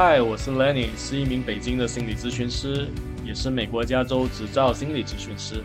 [0.00, 2.86] 嗨，我是 Lenny，是一名北京的心理咨询师，
[3.24, 5.60] 也是美国加州执照心理咨询师。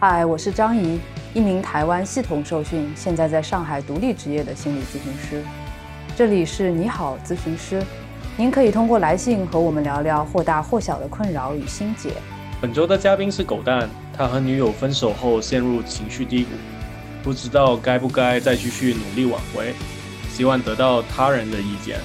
[0.00, 0.98] 嗨，我是张怡，
[1.34, 5.44] 一名台湾系统受训，现在在上海独立职业的心理咨询师。
[6.16, 7.82] 这里是你好咨询师，
[8.38, 12.14] 您可以通过来信和我们聊聊或大或小的困扰与心结。
[12.62, 16.48] 本周的嘉宾是狗蛋，他和女友分手后陷入情绪低谷，
[17.22, 19.74] 不知道该不该再继续努力挽回，
[20.30, 21.98] 希望得到他人的意见。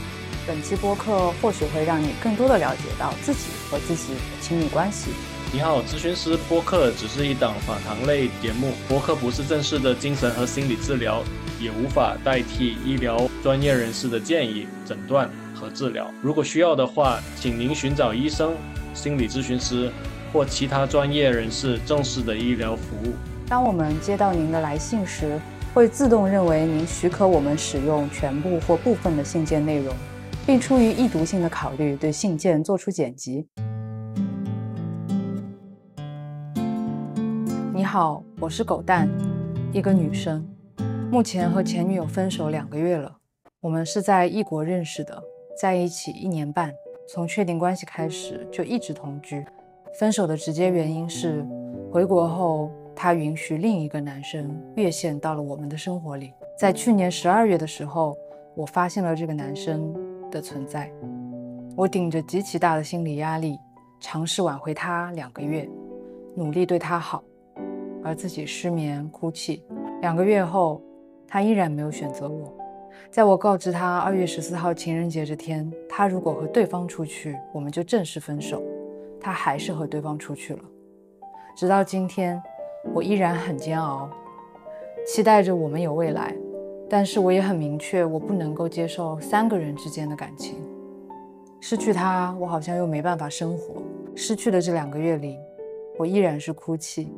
[0.45, 5.11] 本期播客或许会让你更多的了解到自己和自己的亲密关系。
[5.53, 11.23] 你好，咨询师播客只是一档访谈类节目，播客不是正式的精神和心理治疗。
[11.61, 16.11] 也无法代替医疗专业人士的建议、诊断和治疗。
[16.21, 18.53] 如果需要的话，请您寻找医生、
[18.93, 19.89] 心理咨询师
[20.33, 23.13] 或其他专业人士正式的医疗服务。
[23.47, 25.39] 当我们接到您的来信时，
[25.73, 29.95] 会自动认为您许可我们使用全部或部分的信件内容，
[30.45, 33.47] 并出于易读性的考虑，对信件做出剪辑。
[37.73, 39.07] 你好，我是狗蛋，
[39.71, 40.45] 一个女生。
[41.09, 43.15] 目前和前女友分手两个月了，
[43.61, 45.23] 我们是在异国认识的，
[45.57, 46.73] 在一起一年半，
[47.07, 49.45] 从确定关系开始就一直同居。
[49.97, 51.45] 分手的直接原因是，
[51.89, 56.33] 回国后他允许另一个男生越线到了我们的生活里。
[56.59, 58.17] 在去年十二月的时候，
[58.55, 59.93] 我发现了这个男生
[60.33, 60.91] 的存在，
[61.77, 63.59] 我顶着极其大的心理压力，
[63.99, 65.69] 尝试挽回他两个月，
[66.35, 67.23] 努力对他好，
[68.03, 69.63] 而自己失眠哭泣。
[70.01, 70.81] 两个月后。
[71.25, 72.53] 他依然没有选择我。
[73.09, 78.61] 在我告知他二月十四号情人节这天，他如果和对方出去，我们就正式分手。
[79.19, 80.59] 他还是和对方出去了。
[81.55, 82.39] 直到今天，
[82.93, 84.07] 我依然很煎熬，
[85.07, 86.35] 期待着我们有未来。
[86.95, 90.57] 但是我也很明确，我不能够接受三个人之间的感情。
[91.59, 93.81] 失去他，我好像又没办法生活。
[94.13, 95.39] 失去的这两个月里，
[95.97, 97.11] 我依然是哭泣，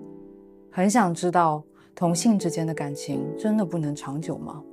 [0.72, 1.62] 很想知道。
[1.94, 4.64] 同性之间的感情真的不能长久吗？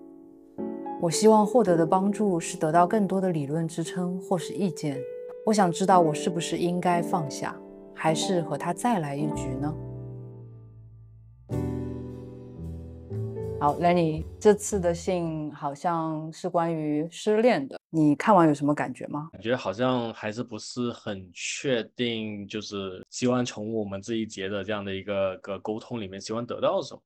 [1.00, 4.96] 我希望获得的帮助是得到更多的理论支撑或是意见。
[5.44, 7.56] 我想知道我是不是应该放下，
[7.92, 9.74] 还是和他再来一局呢？
[13.62, 19.28] 好，Lenny，这次的信好像是关于失恋的，你看完有什么感觉吗？
[19.34, 27.00] 感觉好像还是不是很确定，就是希望从我们这一节的这样的一个个沟通里面，希望得到什么。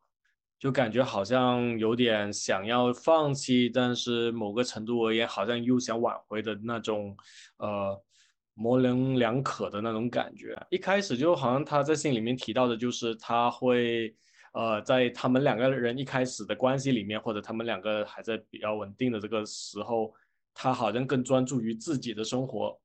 [0.59, 7.15] 就感觉好像有点想要放弃，但是某个程度而言，好像又想挽回的那种，
[7.59, 8.03] 呃，
[8.55, 10.57] 模棱两可的那种感觉。
[10.71, 14.17] 一开始就好像他在信里面提到的，就是他会，
[14.57, 20.15] 呃，在他们两个人一开始的关系里面，或者他们两个还在比较稳定的这个时候，
[20.55, 22.81] 他好像更专注于自己的生活，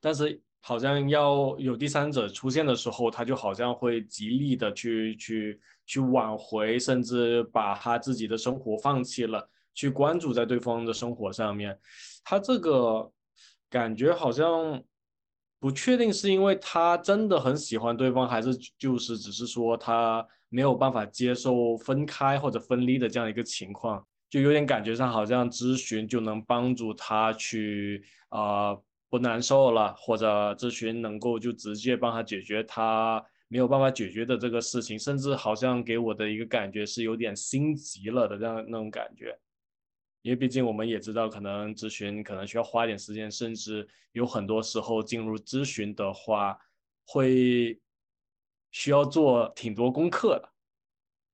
[0.00, 0.40] 但是。
[0.66, 11.78] 好像要有第三者出现的时候，他就好像会极力的去去去挽回，甚至把他自己的生活放弃了，去关注在对方的生活上面。
[12.24, 13.12] 他这个
[13.68, 14.82] 感觉好像
[15.60, 28.76] 不确定，是因为他真的很喜欢对方，还是就是只是说他没有办法接受分开或者分离的这样一个情况，就有点感觉上好像咨询就能帮助他去啊。
[29.10, 39.38] 不难受了，或者咨询能够就直接帮他解决他没有办法解决的这个事情，甚至好像给我的一个感觉是有点心急了的这样那种感觉。
[40.22, 46.58] 因为毕竟我们也知道，可能咨询可能需要花点时间，甚至有很多时候进入咨询的话，
[47.06, 47.78] 会
[48.74, 50.48] 需要做挺多功课的。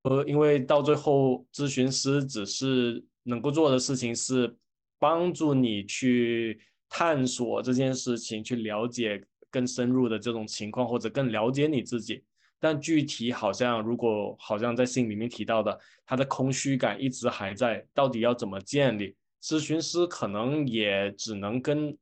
[0.03, 4.57] 呃，因为到最后，咨询师只是能够做的事情是
[4.99, 6.61] 帮助你去。
[6.93, 12.21] 探索这件事情，去了解更深入的这种情况，或者更了解你自己。
[12.59, 19.15] 但具体好像，如果好像在信里面提到的，他的空虚感一直还在，到底要怎么建立？
[19.41, 21.97] 咨询师可能也只能跟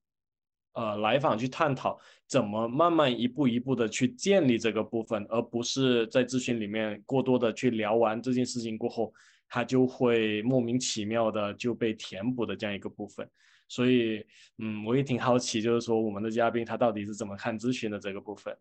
[0.79, 1.99] 呃来访去探讨，
[2.29, 9.13] 怎么慢慢一步一步的去建立这个部分，而不是在咨询里面过多的去聊完这件事情过后，
[9.49, 13.29] 他就会莫名其妙的就被填补的这样一个部分。
[13.67, 14.25] 所以，
[14.59, 18.57] 嗯，我也挺好奇，就是说我们的嘉宾他到底是怎么看咨询的这个部分？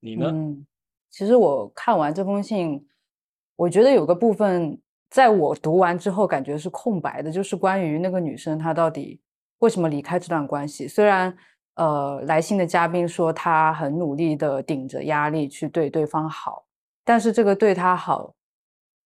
[0.00, 0.30] 你呢？
[0.32, 0.66] 嗯，
[1.10, 2.86] 其实我看完这封信，
[3.56, 4.78] 我觉得有个部分
[5.08, 9.18] 在我读完之后感觉是空白的，就是关于那个女生她到底
[9.62, 10.88] 为什么离开这段关系。
[10.88, 11.32] 虽然，
[11.76, 16.64] 呃，来信的嘉宾说他很努力的顶着压力去对对方好，
[17.04, 18.34] 但是这个对他好，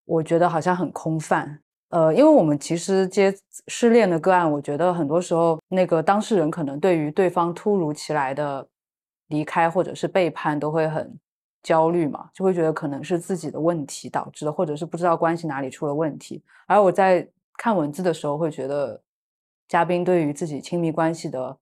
[0.07, 1.61] 我觉得好像很空泛。
[1.91, 3.33] 呃，因为我们其实接
[3.69, 8.67] 失恋的个案，我觉得很多时候那个当事人可能对于对方突如其来的
[9.29, 11.17] 离开或者是背叛都会很
[11.63, 16.43] 焦虑嘛，就会觉得可能是自己的问题导致的，或者是不知道关系哪里出了问题。
[16.67, 19.01] 而我在看文字的时候，会觉得
[19.69, 21.59] 嘉宾对于自己亲密关系的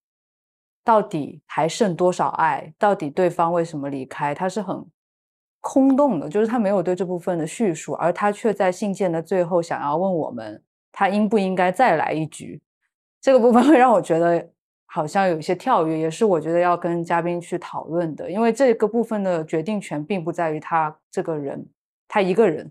[0.85, 4.85] 到底还剩多少爱，到底对方为什么离开，他是很。
[5.67, 10.63] 空洞的，就是他没有对这部分的叙述，而他却在信件的最后想要问我们，
[10.93, 12.61] 他应不应该再来一局？
[13.19, 14.47] 这个部分会让我觉得
[14.85, 21.67] 好像有一些跳跃，也是我觉得要跟嘉宾去讨论的，因为这个部分的决定权并不在于他这个人，
[22.07, 22.71] 他一个人，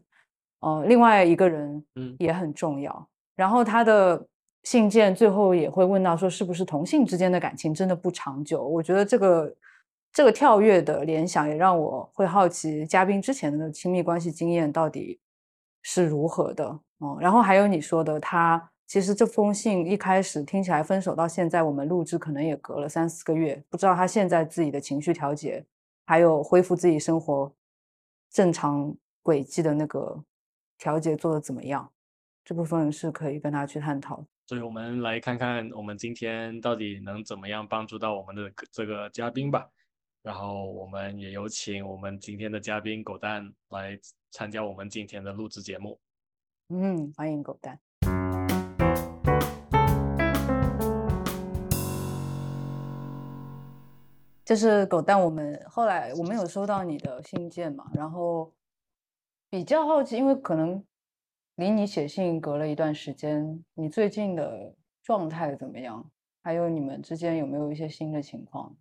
[0.60, 3.10] 呃，另外一个人，嗯，也很重要。
[3.36, 4.24] 然后他的
[4.64, 8.62] 信件最后也会问到说，是不是同性之间的感情真的不长久？
[8.66, 9.56] 我觉得这个。
[10.16, 15.20] 这个跳跃的联想也让我会好奇，嘉宾之前的亲密关系经验到底
[15.82, 16.68] 是如何的
[17.00, 17.18] 哦。
[17.20, 25.66] 然后还有你说的，他其实这封信一开始听起来分手到现在，我们录制可能也隔了三四个月，不知道他现在自己的情绪调节，
[26.06, 27.52] 还有恢复自己生活
[28.30, 30.24] 正常轨迹的那个
[30.78, 31.90] 调节做的怎么样？
[32.46, 34.24] 这部分是可以跟他去探讨。
[34.46, 39.70] 所以我们来看看，我们今天到底能怎么样帮助到我们的这个嘉宾吧。
[40.22, 43.98] 然后我们也有请我们今天的嘉宾狗蛋来
[44.32, 45.98] 参加我们今天的录制节目。
[46.70, 47.80] 嗯，欢迎狗蛋。
[54.44, 57.90] 就是狗蛋，我们后来我们有收到你的信件嘛？
[57.94, 58.54] 然后
[59.50, 60.84] 比较好奇，因为可能
[61.56, 66.10] 离你写信隔了一段时间，你最近的状态怎么样？
[66.42, 68.76] 还有你们之间有没有一些新的情况？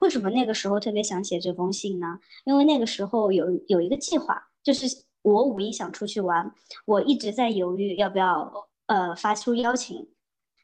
[0.00, 2.18] 为什么那个时候特别想写这封信呢？
[2.44, 4.86] 因为那个时候有有一个计划，就是
[5.22, 6.52] 我五一想出去玩，
[6.86, 10.08] 我一直在犹豫要不要呃发出邀请。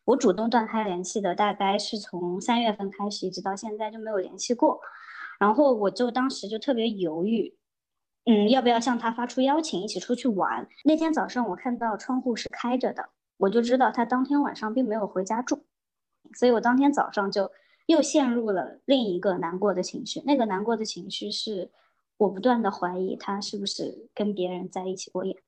[0.06, 4.80] 我主动断开联系的，大概是从三月份开始，一直到现在就没有联系过。
[5.38, 7.56] 然后我就当时就特别犹豫，
[8.24, 10.68] 嗯，要不要向他发出邀请，一起出去玩？
[10.84, 15.64] 那天早上我看到窗户是开着的，我就知道他当天晚上并没有回家住，
[16.34, 17.50] 所以我当天早上就。
[17.86, 21.72] 又陷入了另一个难过的情绪，那个难过的情绪是
[22.18, 25.42] 我不断的怀疑他是不是跟别人在一起过夜。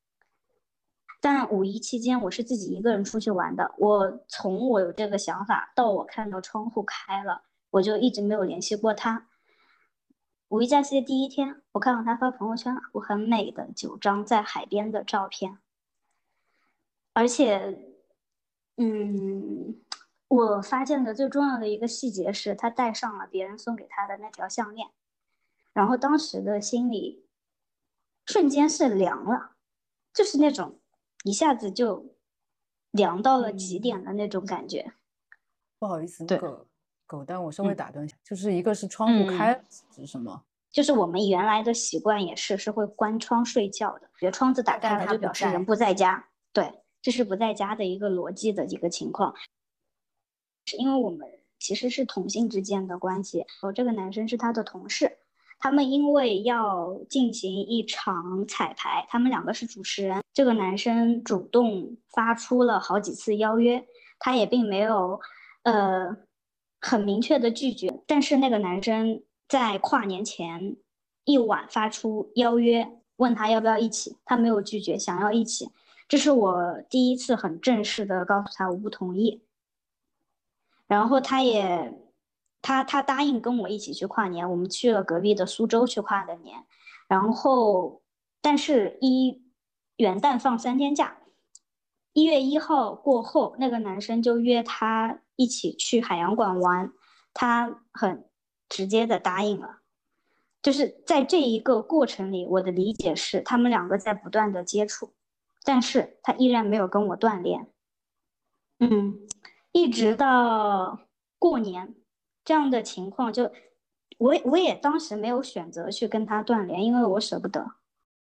[1.21, 9.29] 但五一期间我是自己一个人出去玩的，我从我有这个想法到我看到窗户开了，我就一直没有联系过他。
[10.53, 15.57] 五一假期的第一天，我看到他发朋友圈，我很美的九张在海边的照片，
[17.15, 17.79] 而且，
[18.77, 19.81] 嗯。
[20.29, 24.89] 我发现的最重要的一个细节是，他戴上了别人送给他的那条项链，
[25.75, 27.27] 然后当时的心里
[28.25, 29.57] 瞬间是凉了，
[30.15, 30.81] 就是那种
[31.25, 32.15] 一下子就
[32.91, 34.95] 凉到了极点的那种感觉。
[35.79, 36.67] 不好意思，那个
[37.13, 39.61] 狗蛋，我稍微打断一下，就是一个是窗户开
[39.95, 40.43] 是什么？
[40.71, 46.25] 就是我们原来的习惯也是是会关窗睡觉的，觉得窗子打开了就表示人不在家。
[46.55, 46.73] 对，
[47.03, 49.35] 这是不在家的一个逻辑的一个情况。
[50.65, 51.29] 是因为我们
[51.59, 55.19] 其实是同性之间的关系，我这个男生是他的同事，
[55.59, 63.85] 他们因为要进行一场彩排，他们两个是主持人，这个男生主动发出了好几次邀约，
[64.19, 65.21] 他也并没有，
[65.65, 66.17] 呃，
[66.83, 70.77] 很明确的拒绝，但是那个男生在跨年前
[71.25, 75.71] 一晚发出邀约，问他要不要一起，他没有拒绝，想要一起，
[76.09, 79.43] 这是我第一次很正式的告诉他我不同意。
[80.89, 81.95] 然后他也，
[82.61, 86.65] 他他答应跟我一起去跨年，我们去了隔壁的苏州去跨的年。
[87.09, 88.03] 然后，
[88.41, 89.43] 但是一
[89.97, 91.19] 元旦放三天假，
[92.13, 96.93] 一月一号过后，那个男生就约他一起去海洋馆玩，
[97.33, 98.29] 他很
[98.69, 99.81] 直接的答应了。
[100.63, 105.13] 就是在这一个过程里，我的理解是他们两个在不断的接触，
[105.65, 107.69] 但是他依然没有跟我断联。
[108.79, 109.27] 嗯。
[109.75, 110.99] 一直到
[111.39, 111.95] 过年
[112.45, 113.51] 这样的情况，就
[114.19, 117.67] 我我也当时没有选择去跟他断联，因为我舍不得。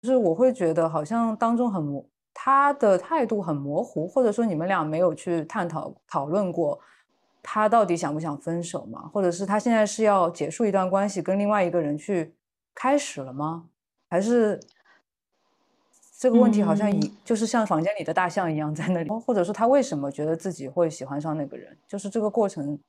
[0.01, 6.79] 就是我会觉得好像当中很模，他的态度很模糊，或者说你们俩没有去探讨讨论过
[7.41, 9.09] 他到底想不想分手嘛？
[9.11, 12.35] 或者是他现在是要结束一段关系，跟另外一个人去
[12.75, 13.67] 开始了吗？
[14.07, 14.59] 还是？
[16.17, 21.77] 这个问题好像一就是像房间里的大象一样在那里，或者说他为什么觉得自己会喜欢上那个人？
[21.89, 22.79] 就是这个过程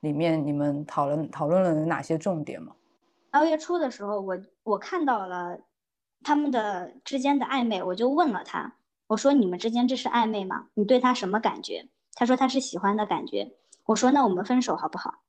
[0.00, 2.74] 里面，你们讨论讨论了哪些重点吗？
[3.30, 5.56] 二月初的时候，我我看到了
[6.22, 8.74] 他们的之间的暧昧，我就问了他，
[9.08, 10.68] 我说你们之间这是暧昧吗？
[10.74, 11.88] 你对他什么感觉？
[12.14, 13.56] 他说他是喜欢的感觉。
[13.86, 15.22] 我说那我们分手好不好？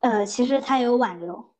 [0.00, 1.54] 呃，其实他有挽留，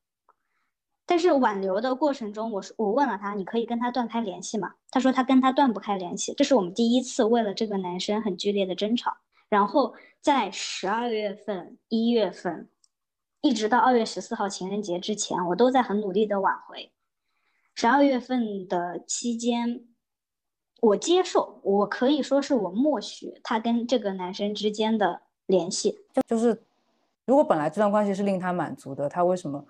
[1.06, 4.74] 但是挽留的过程中，我说我问了他，你可以跟他断开联系吗？
[4.90, 6.32] 他说他跟他断不开联系。
[6.34, 9.16] 这是我们第一次为了这个男生很剧烈的争吵。
[9.50, 12.68] 然后在十二月份、一月份，
[13.42, 16.90] 一直到二月十四号情人节之前，我都在很努力的挽回。
[17.74, 19.84] 十二月份的期间，
[20.80, 25.98] 我接受，我可以说是我默许他跟这个男生之间的联系。
[26.14, 26.62] 就就是，
[27.26, 29.66] 如果本来这段关系是令他满足的，他为什么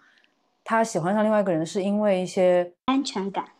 [0.62, 3.52] 他喜欢上另外一个人，是因为一些安全感？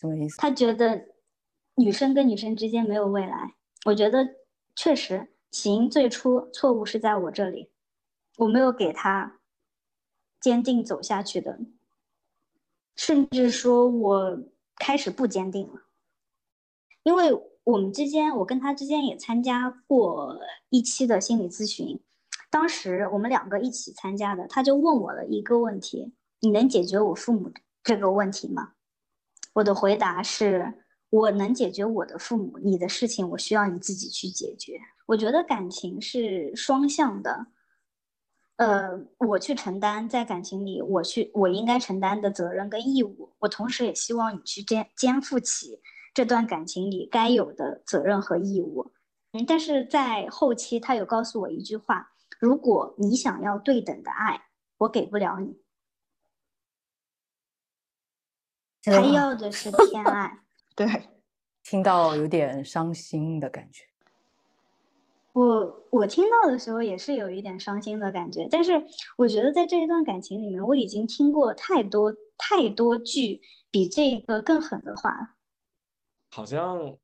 [0.00, 0.36] 什么意思？
[0.38, 1.06] 他觉得
[1.76, 3.54] 女生跟女生之间没有未来。
[3.84, 4.26] 我觉得
[4.74, 7.70] 确实，起因最初错误是在我这里，
[8.36, 9.38] 我没有给他
[10.40, 11.58] 坚定走下去的，
[12.98, 14.38] 甚至说我
[14.76, 15.80] 开始不坚定了，
[17.04, 17.30] 因为
[17.64, 20.38] 我们之间，我跟他之间也参加过
[20.68, 21.98] 一期的心理咨询，
[22.50, 27.50] 当时我们两个一起参加的，他就问我了一个问题：你能解决我父母
[27.82, 28.72] 这个问题吗？
[29.54, 30.84] 我的回答是。
[31.10, 34.78] 我能解决我的父母，你的事情我需要你自己去解决。
[35.06, 37.46] 我觉得感情是双向的，
[38.58, 45.80] 呃，我去承担在感情里我去我应该承担的责任跟义务，我同时也希望你去肩肩负起
[46.12, 48.92] 这段感情里该有的责任和义务。
[49.32, 52.10] 嗯，但是在后期他有告诉我一句话：
[52.40, 54.42] 如果你想要对等的爱，
[54.78, 55.56] 我给不了你，
[58.82, 60.40] 他要的是偏爱。
[60.74, 60.86] 对，
[61.62, 63.84] 听到有点伤心的感觉。
[65.38, 68.72] 我我听到的时候也是有一点伤心的感觉，但是
[69.16, 73.40] 我觉得在这一段感情里面，我已经听过太多太多句
[73.70, 75.36] 比这个更狠的话，
[76.30, 76.96] 好像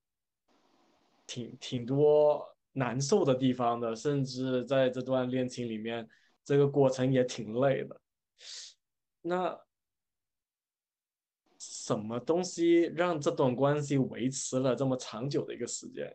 [1.26, 6.08] 挺挺多难受的地方的，甚至在这段恋情里面，
[6.44, 8.00] 这个过程也挺累的。
[9.22, 9.60] 那。
[11.66, 16.14] 什么东西让这段关系维持了这么长久的一个时间？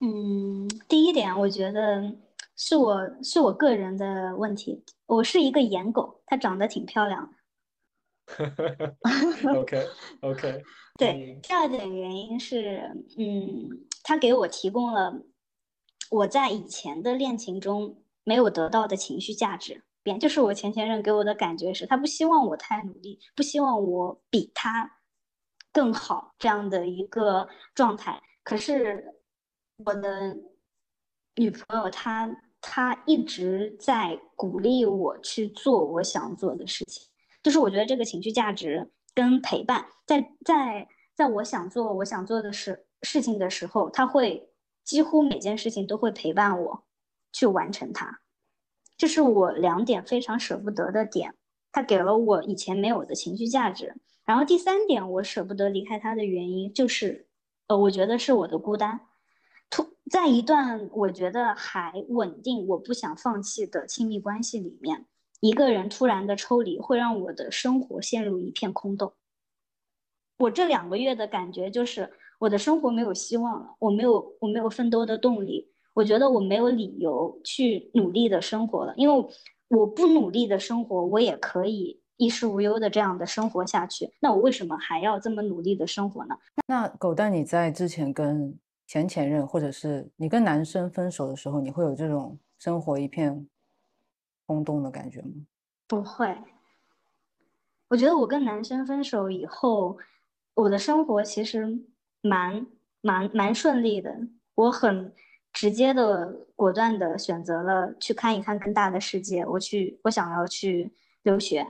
[0.00, 2.14] 嗯，第一点，我觉得
[2.56, 4.84] 是我是我个人的问题。
[5.06, 7.38] 我是一个颜狗，她长得挺漂亮的。
[9.58, 9.86] OK
[10.20, 10.62] OK。
[10.98, 13.68] 对，第二点原因是，嗯，
[14.02, 15.22] 他给我提供了
[16.10, 19.82] 我在以前的恋情中没有得到的情绪价值。
[20.02, 24.90] 变就是我前前任给我的感觉是，他不希望我太努力，不希望我比他
[25.72, 28.20] 更好这样的一个状态。
[28.42, 29.04] 可是
[29.84, 30.36] 我的
[31.36, 32.28] 女朋友她
[32.60, 37.06] 她一直在鼓励我去做我想做的事情，
[37.42, 44.50] 就是我觉得这个情绪价值跟陪伴，在在在我想做我想做的事事情的时候，他会
[44.84, 46.84] 几乎每件事情都会陪伴我
[47.32, 48.20] 去完成它。
[48.96, 51.36] 这是我两点非常舍不得的点，
[51.70, 53.94] 他给了我以前没有的情绪价值。
[54.24, 57.28] 然后第三点，我舍不得离开他的原因就是，
[57.68, 59.07] 呃，我觉得是我的孤单。
[59.70, 65.06] 突在一段我觉得还稳定、我不想放弃的亲密关系里面，
[65.40, 69.12] 一个人突然的抽离，会让我的生活陷入一片空洞。
[70.38, 75.70] 我这两个月的感觉就是，我的生活没有希望了，我没有我没有奋斗的动力。
[75.94, 79.28] 我觉得我没有理由去努力的生活了，因为
[79.66, 84.14] 我不努力的生活，我也可以衣食无忧的这样的生活下去。
[84.20, 86.36] 那我为什么还要这么努力的生活呢？
[86.68, 88.56] 那狗蛋，你在之前跟
[88.88, 93.48] 前前任，或者是你跟男生分手的时候，你会有这种生活一片
[94.46, 95.46] 空洞的感觉吗？
[95.86, 96.36] 不会。
[97.88, 99.96] 我觉得我跟男生分手以后，
[100.54, 101.84] 我的生活其实
[102.22, 102.66] 蛮
[103.00, 104.12] 蛮蛮顺利的，
[104.56, 105.14] 我很。
[105.50, 109.44] 直接的、果断的选择了去看一看更大的世界。
[109.46, 110.92] 我去，我想要去
[111.22, 111.66] 留学。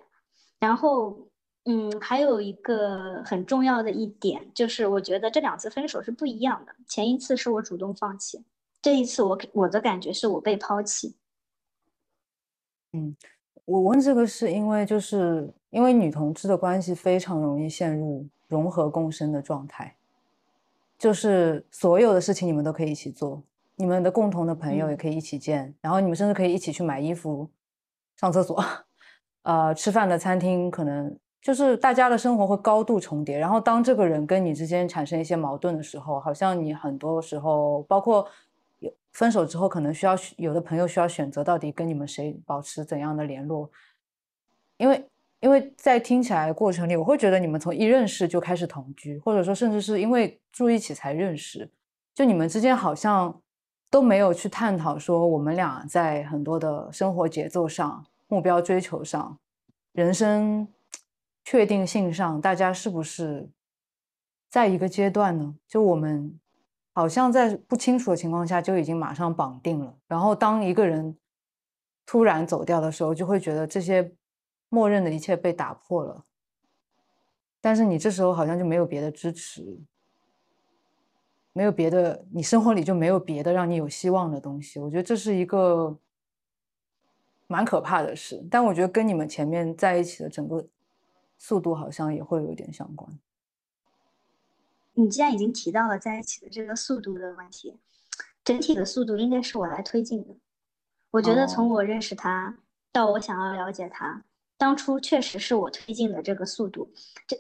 [0.59, 1.28] 然后，
[1.71, 6.75] 嗯，还有一个很重要的一点就是，我觉得这两次分手是不一样的。
[6.87, 8.43] 前一次是我主动放弃，
[8.81, 11.15] 这一次我我的感觉是我被抛弃。
[12.95, 13.15] 嗯，
[13.67, 19.95] 我问这个是因为，就是因为女同志的关系非常容易陷入融合共生的状态，
[20.99, 23.43] 就是所有的事情你们都可以一起做。
[23.77, 27.47] 你们的共同的朋友也可以一起见，然后你们甚至可以一起去买衣服、
[28.17, 28.65] 上厕所，
[29.45, 33.39] 呃，吃饭的餐厅可能就是大家的生活会高度重叠。
[33.39, 38.27] 然后当这个人跟你之间产生一些矛盾的时候，好像你很多时候，包括
[38.81, 43.71] 有分手之后，可能需要有的朋友需要选择到底跟你们谁保持怎样的联络，
[44.77, 45.09] 因为
[45.41, 51.71] 因为在听起来过程里，我会觉得你们从一认识就开始同居，或者说甚至是因为住一起才认识，
[52.15, 53.41] 就你们之间好像
[53.89, 59.39] 都没有去探讨说我们俩在很多的生活节奏上、目标追求上、
[59.93, 60.67] 人生
[61.51, 63.49] 确定性上，大家是不是
[64.51, 65.55] 在一个阶段呢？
[65.67, 66.39] 就我们
[66.93, 71.17] 好像在不清楚的情况下就已经马上绑定了，然后当一个人
[72.05, 74.13] 突然走掉的时候，就会觉得这些。
[74.71, 76.23] 默认的一切被打破了，
[77.59, 79.81] 但是你这时候好像就没有别的支持，
[81.55, 84.79] 没有别的，你生活里就没有别的让你有希望的东西。
[84.79, 85.99] 我觉得这是一个
[87.47, 90.63] 蛮可怕的事，但我觉得跟你们前面在一起的整个
[91.39, 93.19] 速度好像也会有点相关。
[94.95, 97.79] 你既然已经提到了在一起的这个速度的问题，
[98.45, 100.37] 整体的速度应该是我来推进的。
[101.13, 102.59] 我觉得从我认识他
[102.93, 104.25] 到我想要了解他。
[104.57, 106.93] 当初确实是我推进的这个速度，
[107.29, 107.37] 这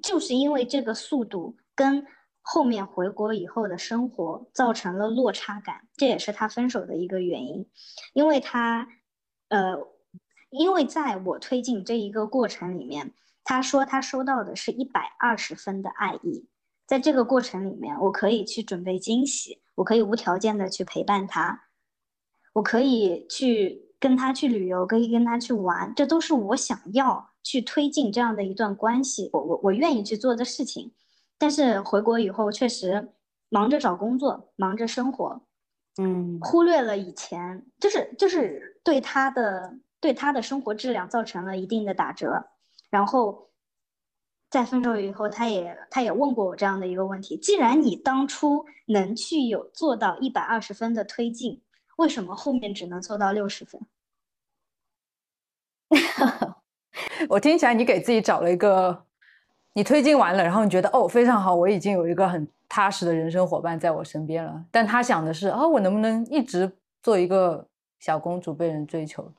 [0.00, 2.06] 就是因为这个速度跟
[2.40, 7.68] 后面回国以后的生活造成了落差感，这也是他分手的一个原因。
[8.12, 8.86] 因为他，
[9.48, 9.76] 呃，
[10.50, 13.12] 因为在我推进这一个过程里面，
[13.44, 16.48] 他说他收到的是一百二十分的爱意，
[16.86, 21.64] 在这个过程里面，我可以去准备惊喜，我可以无条件的去陪伴他，
[22.54, 23.88] 我可以去。
[24.02, 30.92] 跟他去旅游，可以跟他去玩，这都是我想要去推进这样的一段关系，我我我愿意去做的事情。
[31.38, 33.12] 但是回国以后，确实
[33.48, 35.40] 忙着找工作，忙着生活，
[36.00, 42.44] 嗯，忽略了以前，就是就是对他的对他的生活质量造成了一定的打折。
[42.92, 43.48] 然后
[44.50, 51.60] 在分手以后，他也他也问过我这样的一个问题：既然你当初能去有做到一百二十分的推进。
[51.96, 53.80] 为什么后面只能做到六十分？
[57.28, 59.04] 我听起来你给自己找了一个，
[59.74, 64.64] 你推进完了，然后你觉得哦非常好，我已经有一个很踏实的人生伙伴在我身边了。
[64.70, 67.68] 但他想的是啊，我能不能一直做一个
[68.00, 69.32] 小公主被人追求？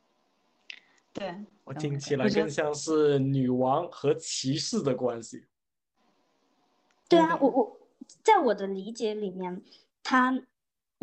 [1.11, 5.45] 对我听起来更像是女王和骑士的关系。
[7.07, 7.79] 对啊，我我
[8.23, 9.63] 在我的理解里面，
[10.01, 10.43] 他。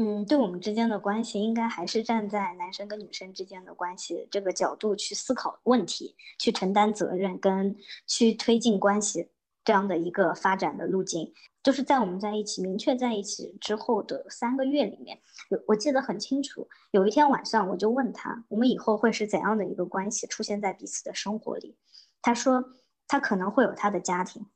[0.03, 9.29] 嗯，对我们之间的关系，应该还是站在男生跟女生之间的关系这个角度去思考问题，去承担责任，跟去推进关系
[9.63, 11.35] 这样的一个发展的路径。
[11.63, 15.21] 就是在我们在一起明确在一起之后的三个月里面，
[15.51, 16.69] 有我记得很清楚。
[16.91, 21.77] 有一天晚上，我就问他，我们以后会是怎样的一个关系出现在彼此的生活里？
[22.21, 22.75] 他说，
[23.07, 24.47] 他可能会有他的家庭。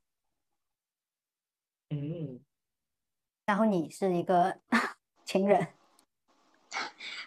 [1.90, 2.40] 嗯，
[3.46, 4.58] 然后你是一个。
[5.26, 5.68] 情人，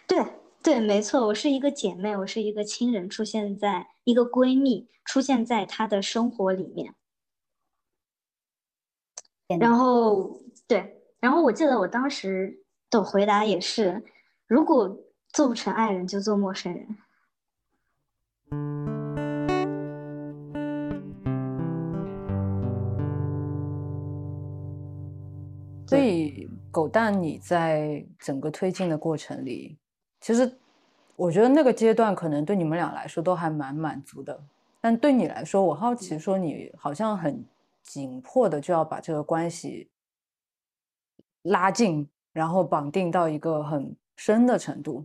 [0.06, 0.24] 对
[0.62, 6.94] 对，没错，我是一个姐妹，我是一个亲人，出现在一个闺蜜，出现在她的生活里面。
[9.58, 14.04] 然后对，然后我记得我当时的回答也是：
[14.46, 14.96] 如果
[15.32, 16.86] 做不成爱人，就做陌生人。
[25.86, 26.48] 所以。
[26.70, 29.78] 狗蛋，你在整个推进的过程里，
[30.20, 30.58] 其实
[31.16, 34.38] 我觉得那个阶段可能对你们俩来说都还蛮满足的。
[34.80, 37.42] 但对你来说，我好奇说你好像很
[37.82, 39.88] 紧迫的就要把这个关系
[41.42, 42.06] 拉近，
[42.38, 45.04] 然后绑定到一个很深的程度。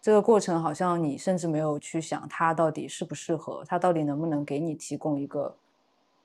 [0.00, 5.56] 这个过程好像你甚至没有去想他到底适不适合，他到底能不能给你提供一个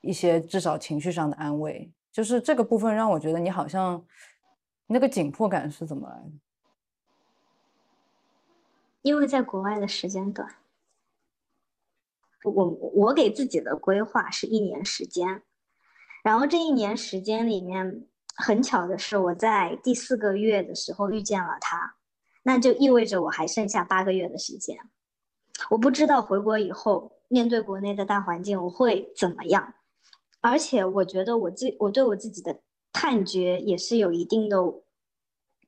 [0.00, 1.90] 一些至少情绪上的安慰。
[2.12, 4.04] 就是这个部分让我觉得你好像。
[4.88, 6.30] 那个紧迫感是怎么来的？
[9.02, 10.48] 因为在国外的时间短，
[12.44, 15.42] 我我给自己的规划是一年时间，
[16.22, 21.96] 然后这一年时间里面，很巧的是我在第四个月的时候遇见了他，
[22.42, 24.78] 那就意味着我还剩下八个月的时间。
[25.70, 29.74] 我不知道回国以后面对国内的大环境我会怎么样，
[30.40, 32.60] 而且我觉得我自我对我自己的。
[32.98, 34.56] 判决也是有一定的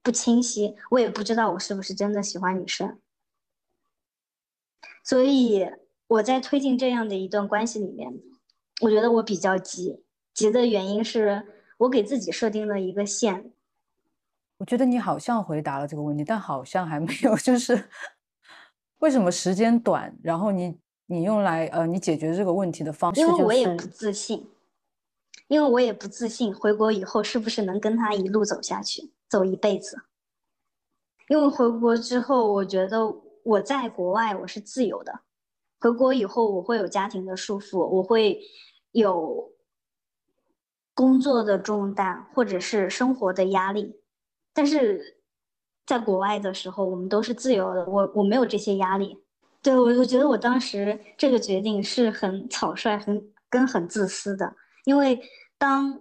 [0.03, 2.99] 不清晰，我也不知道我是不是真的喜欢女生，
[5.05, 5.71] 所以
[6.07, 8.19] 我在推进这样的一段关系里面，
[8.81, 11.47] 我觉得我比较急，急的原因是
[11.79, 13.51] 我给自己设定了一个线。
[14.59, 17.89] 我觉得你好像回答了这个问题，但好像还没有， 就是
[18.99, 24.47] 为什么时间短，然后你你用来呃你解决这个问题的方式，因为我也不自信。
[25.47, 29.97] 因为我也不自信，回国以后是不是能跟他一路走下去，走一辈子。
[31.29, 33.01] 因为回国之后，我觉得
[33.45, 35.21] 我在国外我是自由的，
[35.81, 38.43] 回国以后我会有家庭的束缚，我会
[38.93, 39.51] 有
[40.99, 44.01] 工作的重担或者是生活的压力，
[44.53, 45.21] 但是
[45.87, 49.17] 在国外的时候我们都是自由的，我我没有这些压力。
[49.63, 54.57] 对我，我觉得我当时这个决定是很草率、很跟很自私的，
[54.87, 55.23] 因为
[55.57, 56.01] 当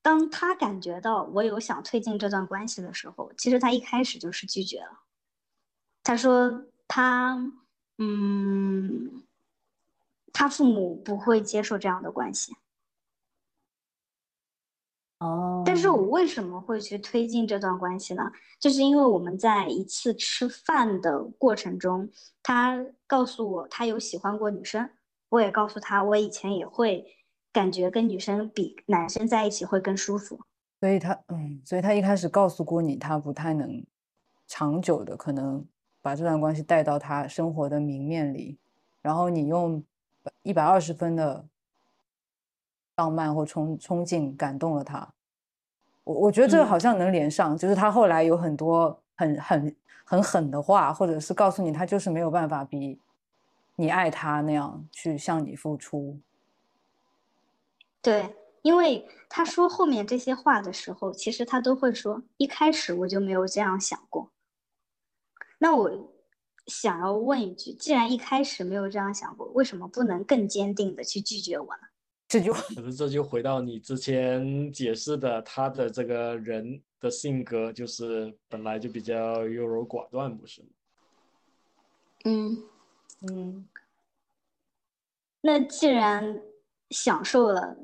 [0.00, 5.00] 当他感觉到我有想推进这段关系的时候，其实他一开始就是拒绝了。
[6.02, 7.36] 他说他，
[7.98, 9.22] 嗯，
[10.32, 12.56] 他父母不会接受这样的关系。
[15.20, 18.22] 哦，但是我为什么会去推进这段关系呢？
[18.58, 22.08] 就是因为我们在一次吃饭的过程中，
[22.42, 24.88] 他告诉我他有喜欢过女生，
[25.28, 27.04] 我也告诉他我以前也会
[27.52, 30.40] 感觉跟女生比男生在一起会更舒服。
[30.80, 33.84] 所以他，嗯，所以他一开始告诉过你，他不太能
[34.48, 35.62] 长久的可能
[36.00, 38.58] 把这段关系带到他生活的明面里，
[39.02, 39.84] 然后你用
[40.42, 41.44] 一百二十分的。
[43.00, 45.10] 浪漫或冲冲劲感动了他，
[46.04, 53.00] 我我觉得这个好像能连上，就是他后来有很多很很很狠的话，或者是告诉你他就是没有办法比
[53.76, 56.18] 你爱他那样去向你付出。
[58.02, 64.30] 对，因为他说后面这些话的时候，其实他都会说一开始我就没有这样想过。
[65.56, 65.90] 那我
[66.66, 71.89] 想要问一句，既然一开始没有这样想过，为什么不能更坚定的去拒绝我呢？
[72.30, 80.68] 这就可是这就回到你之前解释的，他的这个人的性格就是本来就比较优柔寡断，不是吗？
[82.24, 82.62] 嗯
[83.28, 83.68] 嗯，
[85.40, 86.40] 那既然
[86.90, 87.76] 享受了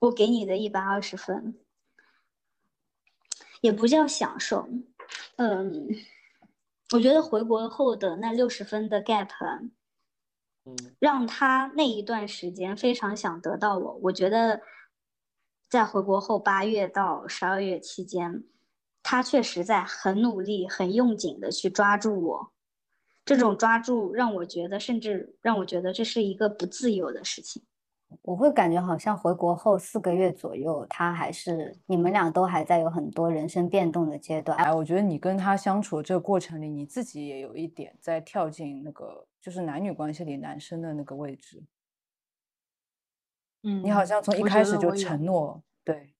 [0.00, 1.58] 我给你的一百二十分，
[3.62, 4.68] 也不叫享受，
[5.36, 5.88] 嗯，
[6.92, 9.30] 我觉得回国后的那六十分的 gap。
[10.98, 14.00] 让他那一段时间非常想得到我。
[14.04, 14.60] 我觉得，
[15.68, 18.44] 在回国后八月到十二月期间，
[19.02, 22.52] 他确实在很努力、很用紧的去抓住我。
[23.24, 27.62] 这种抓住让我觉得，甚至让我觉得这是一个不自由的事情。
[28.22, 34.56] 我会感觉好像回国后四个月左右，他还是你们俩都还在有很多人生变动的阶段。
[34.58, 41.62] 哎，我觉得你跟他相处这个过程里，你自己也有一点在跳进那个就是男女关系里男生的那个位置。
[43.62, 46.14] 嗯，你好像从一开始就承诺，对，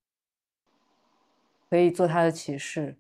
[1.71, 2.99] 可以做他的骑士，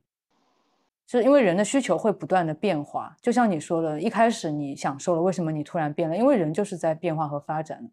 [1.07, 3.17] 就是因为人的需求会不断的变化。
[3.21, 6.17] 就像你说的，一开始你享受了，为什么你突然变了？
[6.17, 7.91] 因为人就是在变化和发展。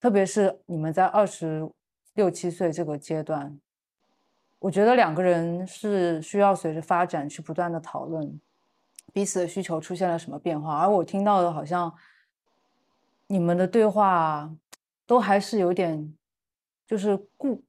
[0.00, 1.70] 特别是你们在二十
[2.14, 3.60] 六七岁这个阶段，
[4.58, 8.40] 我觉得两个人是需要随着发展去不断的讨论
[9.12, 10.78] 彼此的需求出现了什么变化。
[10.78, 11.94] 而我听到的好像
[13.26, 14.50] 你们的对话
[15.06, 16.14] 都还是有点
[16.86, 17.62] 就是固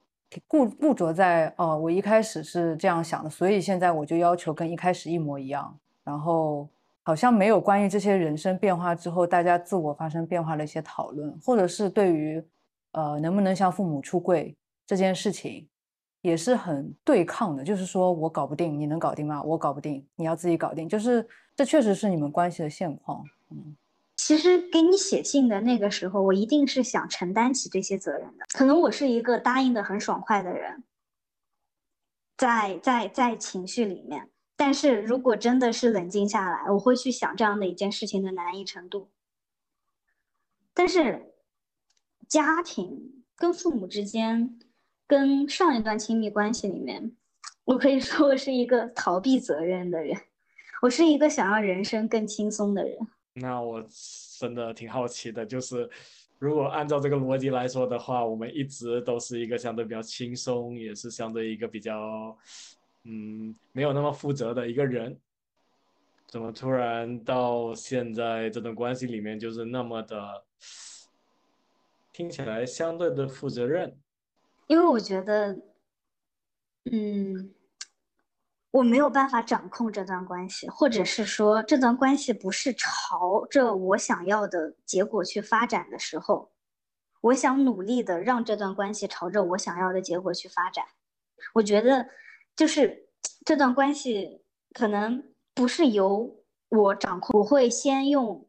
[0.48, 6.70] 固固着在哦，我一开始是这样想的，所以现在我就要求跟一开始一模一样，然后。
[7.04, 12.44] 好像没有关于这些人生变化之后大家自我发生变化的一些讨论，或者是对于，
[12.92, 15.68] 呃，能不能向父母出柜这件事情，
[16.22, 17.64] 也是很对抗的。
[17.64, 19.42] 就是说我搞不定，你能搞定吗？
[19.42, 20.88] 我搞不定，你要自己搞定。
[20.88, 23.24] 就是这确实是你们关系的现况。
[23.50, 23.76] 嗯，
[24.18, 28.46] 其实给你写信的那个时候，我一定是想承担起这些责任的。
[28.54, 30.84] 可能我是一个答应的很爽快的人，
[32.38, 34.30] 在在在情绪里面。
[34.64, 39.10] 但是如果真的是冷静下来，我会去想这样的一件事情的难易程度。
[40.72, 41.34] 但是，
[42.30, 44.60] 家庭跟父母之间，
[45.08, 47.18] 跟上一段亲密关系里面，
[47.64, 50.16] 我可以说我是一个逃避责任的人，
[50.84, 52.96] 我是一个想要人生更轻松的人。
[53.34, 53.84] 那我
[54.40, 55.90] 真的挺好奇的，就是
[56.38, 62.38] 如果按照这个逻辑来说的话，我们一直都是一个相对比较轻松，也是相对一个比较。
[63.04, 65.20] 嗯，没有那么负责的一个人，
[66.28, 70.46] 怎么突然到现在这段关系里面就是那么的，
[72.14, 74.00] 听起来相对的负责任？
[74.68, 75.60] 因为我觉得，
[76.92, 77.52] 嗯，
[78.70, 86.52] 我没有办法掌控这段关系，或者是说这段关系不是朝着我想要的结果去发展的时候，
[87.22, 90.86] 我想努力的让这段关系朝着我想要的结果去发展。
[91.56, 92.08] 我觉得。
[92.62, 93.08] 就是
[93.44, 95.24] 这段关系可能
[95.56, 98.48] 不是由我掌控，我会先用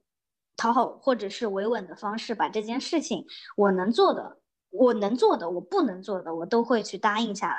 [0.55, 3.25] 讨好或者是维稳的方式把这件事情
[3.57, 4.37] 我能做的、
[4.68, 7.57] 我能做的、我不能做的，我都会去答应下来。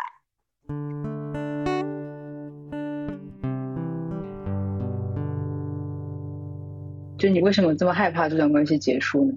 [7.17, 9.33] 就你为什么这么害怕这段关系结束呢？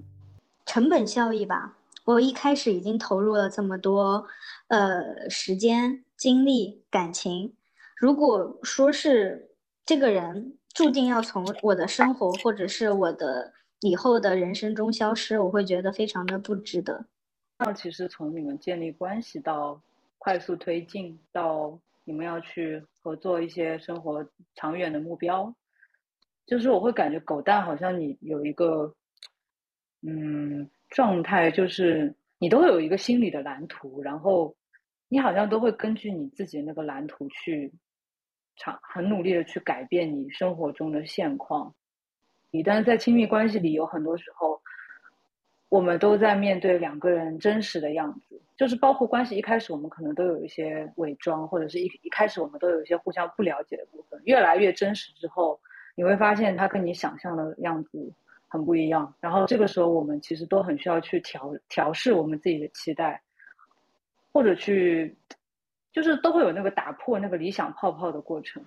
[0.67, 1.79] 成本效益吧。
[2.05, 4.27] 我一开始已经投入了这么多，
[4.67, 7.53] 呃，时间、经历、感情。
[7.95, 9.49] 如果说是
[9.85, 17.05] 这个人注定要从我的生活或者是我的以后的人生中消失，我会觉得非常的不值得。
[17.59, 19.81] 那其实从你们建立关系到
[20.17, 25.53] 快速推进，到你们要去合作一些生活长远的目标，
[26.45, 28.93] 就是我会感觉狗蛋好像你有一个，
[30.01, 34.55] 嗯，状态，就是你都有一个心理的蓝图，然后
[35.09, 37.73] 你好像都会根据你自己的那个蓝图去
[38.55, 41.73] 尝很努力的去改变你生活中的现况。
[42.51, 44.61] 你但是在亲密关系里，有很多时候。
[45.69, 54.17] 我们都在面对两个人真实的样子，就是包括关系一开始，我们可能都有一些伪装，或者是一一开始我们都有一些互相不了解的部分。
[54.23, 55.59] 越来越真实之后，
[55.93, 58.13] 你会发现他跟你想象的样子
[58.47, 59.13] 很不一样。
[59.19, 63.21] 然后这个时候，我们其实都很需要去调调试我们自己的期待，
[64.37, 65.17] 或者去，
[65.91, 68.63] 就是都会有那个打破那个理想泡泡的过程。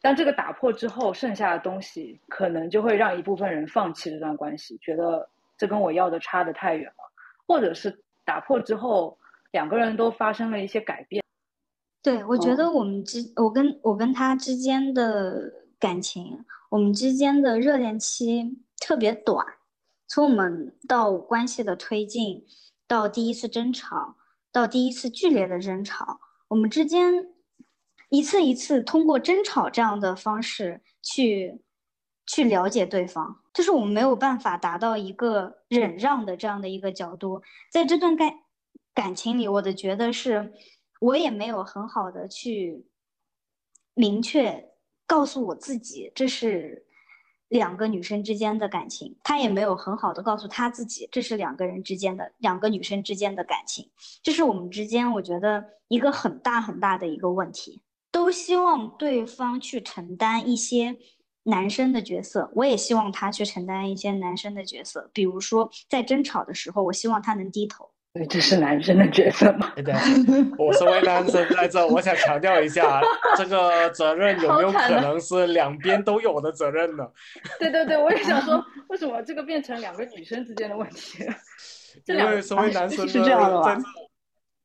[0.00, 5.28] 但这个打破之后，剩下的东西可能就会让一部分人放弃这段关系，觉得。
[5.56, 7.12] 这跟我要的差的太远了，
[7.46, 9.16] 或者是打破之后，
[9.52, 11.22] 两个人都发生了一些改变。
[12.02, 19.46] 对，我觉得我们之我跟我跟他之间的感情，我们之间的热恋期特别短，
[20.08, 22.44] 从我们到关系的推进，
[22.88, 24.16] 到第一次争吵，
[24.54, 27.34] 到第一次剧烈的争吵，我们之间
[28.08, 31.60] 一次一次通过争吵这样的方式去。
[32.26, 37.42] 去了解对方，就是我们没有办法达到一个忍让的这样的一个角度。
[37.70, 38.32] 在这段感
[38.94, 40.54] 感情里，我的觉得是，
[41.00, 42.86] 我也没有很好的去
[43.92, 44.72] 明确
[45.06, 46.86] 告诉我自己，这是
[47.48, 49.16] 两个女生之间的感情。
[49.22, 53.90] 他也没有很好的告诉他自己，这是两个人之间的两个女生之间的感情。
[54.22, 60.96] 这是我们之间，我觉得一个很大很大的一个问题，都希望对方去承担一些。
[61.46, 67.90] 男生的角色，我也希望他去承担一些男生的角色，比如说在争吵的时候，我希望他能低头。
[68.14, 69.72] 对，这是男生的角色吗？
[69.74, 69.92] 对，
[70.56, 73.02] 我身为男生在这，我想强调一下，
[73.36, 77.04] 这个责任有没有可能是两边都有的责任呢？
[77.58, 81.24] 对对对，我也想说，为什么这个变成两个女生之间的问题？
[82.06, 83.76] 因为身为男生是这样的吧？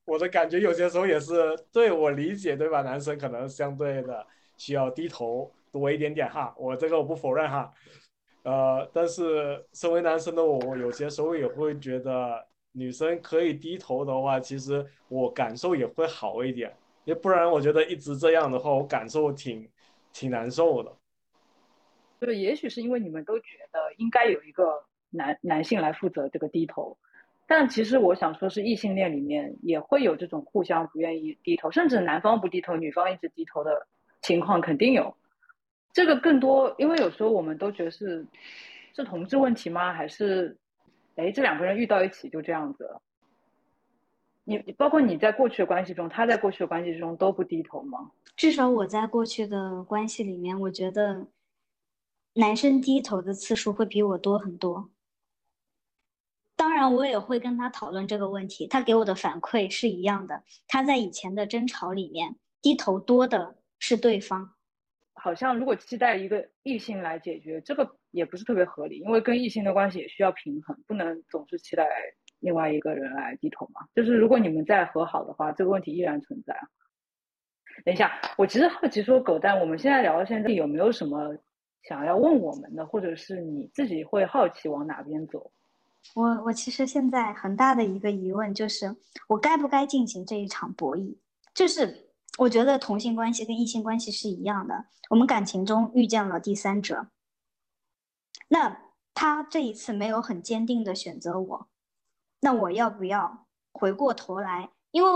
[0.05, 1.35] 我的感觉有些时候也是，
[1.73, 2.81] 对我理解，对吧？
[2.81, 4.25] 男生可能相对的
[4.57, 5.51] 需要低头。
[5.71, 7.71] 多一点点哈，我这个我不否认哈，
[8.41, 16.73] 呃，但是身为男生的我，我有些时候也会觉得女生可以低头的话，其实我感受也会好一点，
[17.05, 19.69] 要不然我觉得一直这样的话，我感受挺
[20.13, 20.95] 挺难受的。
[22.21, 26.97] 就是也许是因为你们都觉得应该有一个男男性来负责这个低头，
[27.47, 33.88] 但其实我想说，是异性恋里面也会有这种互相不愿意低头，甚至男方不低头，女方一直低头的
[34.21, 35.15] 情况肯定有。
[35.91, 38.27] 这个更多，因为有时候我们都觉得是
[38.93, 39.91] 是同志问题吗？
[39.91, 40.55] 还是
[41.15, 43.02] 哎，这两个人遇到一起就这样子了？
[44.45, 48.12] 你包括你在过去的关系中，他在过去的关系中都不低头吗？
[48.36, 51.28] 至少我在过去的关系里面，我觉得
[52.34, 54.89] 男生低头的次数会比我多很多。
[56.56, 60.43] 当然，我也会跟他讨论这个问题，他给我的反馈是一样的。
[60.67, 64.56] 他在以前的争吵里面，低头多的是对方。
[65.13, 71.88] 好像如果期待一个异性来解决这个也不是特别合理，因为跟异性的关系也需要平衡，不能总是期待
[72.39, 73.82] 另外一个人来低头嘛。
[73.93, 76.56] 就是如果你们再和好的话，这个问题依然存在。
[77.86, 81.38] 等一下，我其实好奇说，狗蛋，我们现在聊到现在有没有什么
[81.84, 85.52] 想要问我们的，或者是你自己会好奇往哪边走？
[86.15, 88.95] 我我其实现在很大的一个疑问就是，
[89.28, 91.17] 我该不该进行这一场博弈？
[91.54, 92.06] 就是。
[92.38, 97.08] 我觉得同性关系跟异性关系是一样的，我们感情中遇见了第三者，
[98.48, 98.82] 那
[99.13, 101.68] 他这一次没有很坚定的选择我，
[102.42, 104.70] 那我要不要回过头来？
[104.92, 105.10] 因为，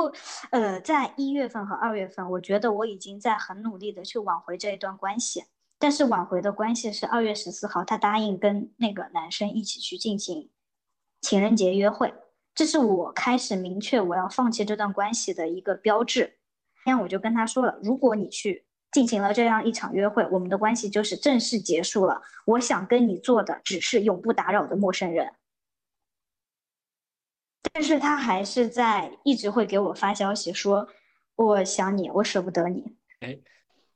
[0.52, 5.46] 呃，在一月份和二月份，我觉得我已经在很努力的去挽回这一段关系，
[5.80, 10.52] 但是挽回的关系是二月十四号，他答应跟那个男生一起去进行
[11.22, 12.14] 情人节约会，
[12.54, 16.38] 这是我开始明确我要放弃这段关系的一个标志。
[16.86, 22.22] 那我就跟他说了，如果你去进行了这样一场约会，我们的关系就是正式结束了。
[22.46, 25.34] 我想跟你做的只是永不打扰的陌生人。
[27.74, 30.88] 但是他还是在一直会给我发消息说，
[31.36, 32.84] 我想你，我舍不得你。
[33.22, 33.36] 哎，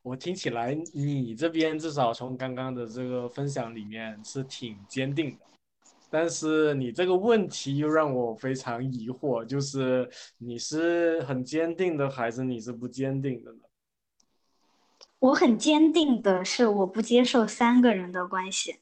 [0.01, 5.45] 我听起来你这边至少从刚刚的这个分享里面是挺坚定的，
[6.09, 13.59] 但是你这个问题又让我非常疑惑，就是你是很坚定的还是你是不坚定的呢？
[15.19, 18.75] 我很坚定的是我不接受三个人的关系，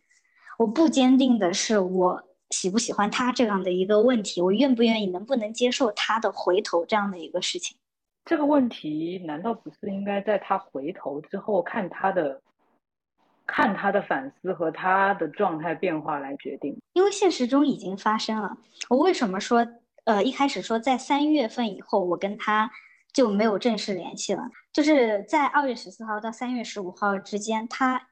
[0.58, 7.78] 我不坚定的是我喜不喜欢他这样的一个问题，我愿不愿意能不能接受他的回头这样的一个事情。
[8.26, 12.41] 这个问题难道不是应该在他回头之后看他的，
[13.45, 16.78] 看他的反思和他的状态变化来决定？
[16.93, 18.58] 因为现实中已经发生了。
[18.89, 19.65] 我为什么说，
[20.04, 22.71] 呃，一开始说在三月份以后我跟他
[23.13, 24.50] 就没有正式联系了？
[24.75, 28.09] 就是在二月十四号到三月十五号之间，他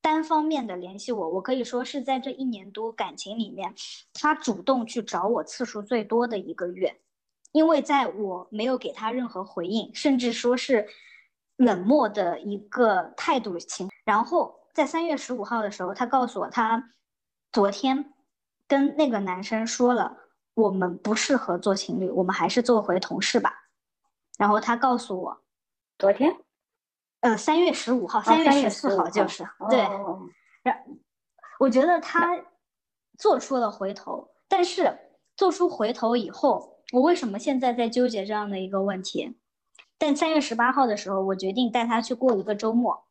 [0.00, 3.72] 单方面的联系我，我可以说是在这一年多感情里面，
[4.12, 7.00] 他主动去找我次数最多的一个月。
[7.52, 10.88] 因为在我没有给他任何回应，甚至说是
[11.54, 16.90] 冷漠的一个态度情，然后在三月十五号的时候，他告诉我他
[17.52, 18.12] 昨天
[18.66, 20.16] 跟那个男生说了，
[20.54, 23.54] 我们不适合做情侣，我们还是做回同事吧。
[24.36, 25.40] 然后他告诉我，
[26.00, 26.34] 昨天，
[27.20, 29.80] 呃，三月十五号，三月十四号就是对。
[30.62, 30.82] 然，
[31.58, 32.42] 我觉得他
[33.18, 34.98] 做出了回头，但是
[35.36, 36.78] 做出回头以后。
[36.92, 39.38] 我为什么现在在纠结这样的一个问题？
[39.98, 43.06] 但三月十八号的时候，我决定带他去过一个周末。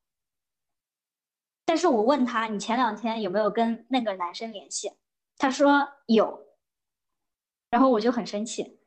[1.64, 4.92] 但是我问他，你前两天有没有跟那个男生联系？
[5.38, 6.48] 他说有。
[7.70, 8.80] 然后我就很生气。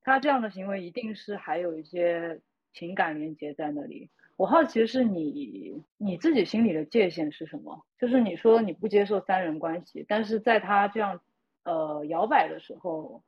[0.00, 2.40] 他这样的行为一定是还有一些
[2.72, 4.10] 情感连接在那里。
[4.36, 7.84] 我好奇的是你你自己心里的界限是什么？
[7.98, 11.20] 就是你说你不接受三人关系，但是在他这样
[11.64, 13.22] 呃摇摆的时候。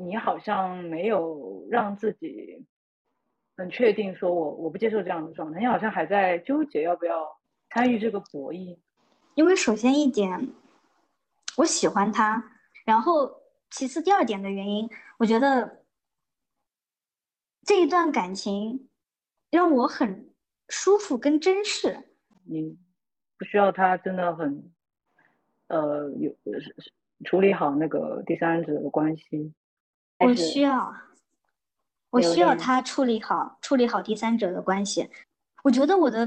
[0.00, 2.64] 你好像没有让自己
[3.56, 5.58] 很确定，说我我不接受这样的状态。
[5.58, 7.26] 你好像还在纠结要不要
[7.70, 8.78] 参与这个博弈。
[9.34, 10.50] 因为首先一点，
[11.56, 12.40] 我喜欢他，
[12.84, 13.28] 然后
[13.70, 15.82] 其次第二点的原因，我觉得
[17.68, 18.88] 这一段感情
[19.50, 20.30] 让我很
[20.70, 22.08] 舒服跟珍视。
[22.44, 22.78] 你
[23.36, 24.72] 不需要他真的很
[25.66, 26.34] 呃有
[27.26, 29.52] 处理好那个第三者的关系。
[30.18, 30.94] 我需要，
[32.08, 35.10] 我需要他处理好处理好第三者的关系。
[35.62, 36.24] 我觉得我的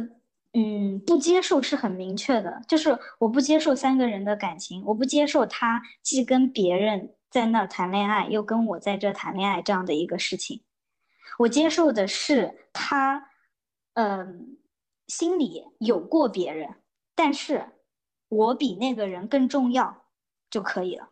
[0.54, 10.62] 嗯不接受是很明确的，就是我不接受三个人的感情，我不接受他既跟别人在那儿谈恋爱，又跟我在这谈恋爱这样的一个事情。
[11.40, 13.30] 我接受的是他，
[13.94, 14.58] 嗯，
[15.08, 16.76] 心里有过别人，
[17.16, 17.66] 但是
[18.30, 20.06] 我比那个人更重要
[20.50, 21.10] 就可以了。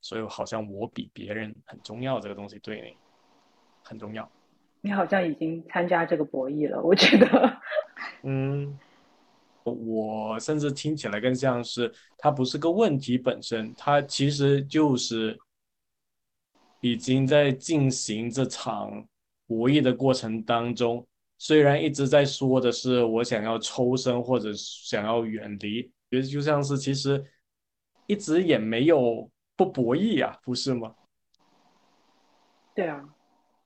[0.00, 2.96] 所以好像我比别人很重要，这个东西对你
[3.82, 4.30] 很重要。
[4.80, 7.60] 你好像已经参加这个博弈了，我觉得。
[8.22, 8.78] 嗯，
[9.64, 15.36] 我甚至听起来更像是它不是个问题本身，它其实就是
[16.80, 19.04] 已经在进行这场
[19.48, 21.04] 博弈的过程当中。
[21.38, 27.24] 虽然一直在说的是我想要抽身或者想要远离，觉得就像是其实
[28.06, 29.28] 一直也没有。
[29.58, 30.94] 不博弈啊，不是吗？
[32.76, 33.02] 对啊，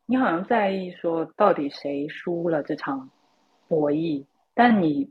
[0.07, 3.11] 你好像在意说到底谁输了这场
[3.68, 5.11] 博弈，但你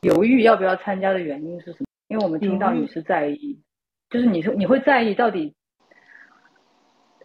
[0.00, 1.86] 犹豫要不要参加的原因是什么？
[2.08, 3.60] 因为我们听到你是在意，
[4.08, 5.54] 就是你说你会在意到底，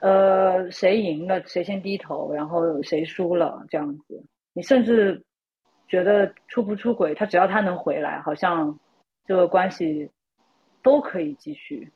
[0.01, 4.25] 呃，谁赢了，谁先低头，然后谁输了这样子。
[4.51, 5.23] 你甚至
[5.87, 8.79] 觉得出不出轨，他只要他能回来，好像
[9.25, 10.09] 这个关系
[10.81, 11.91] 都可以继续。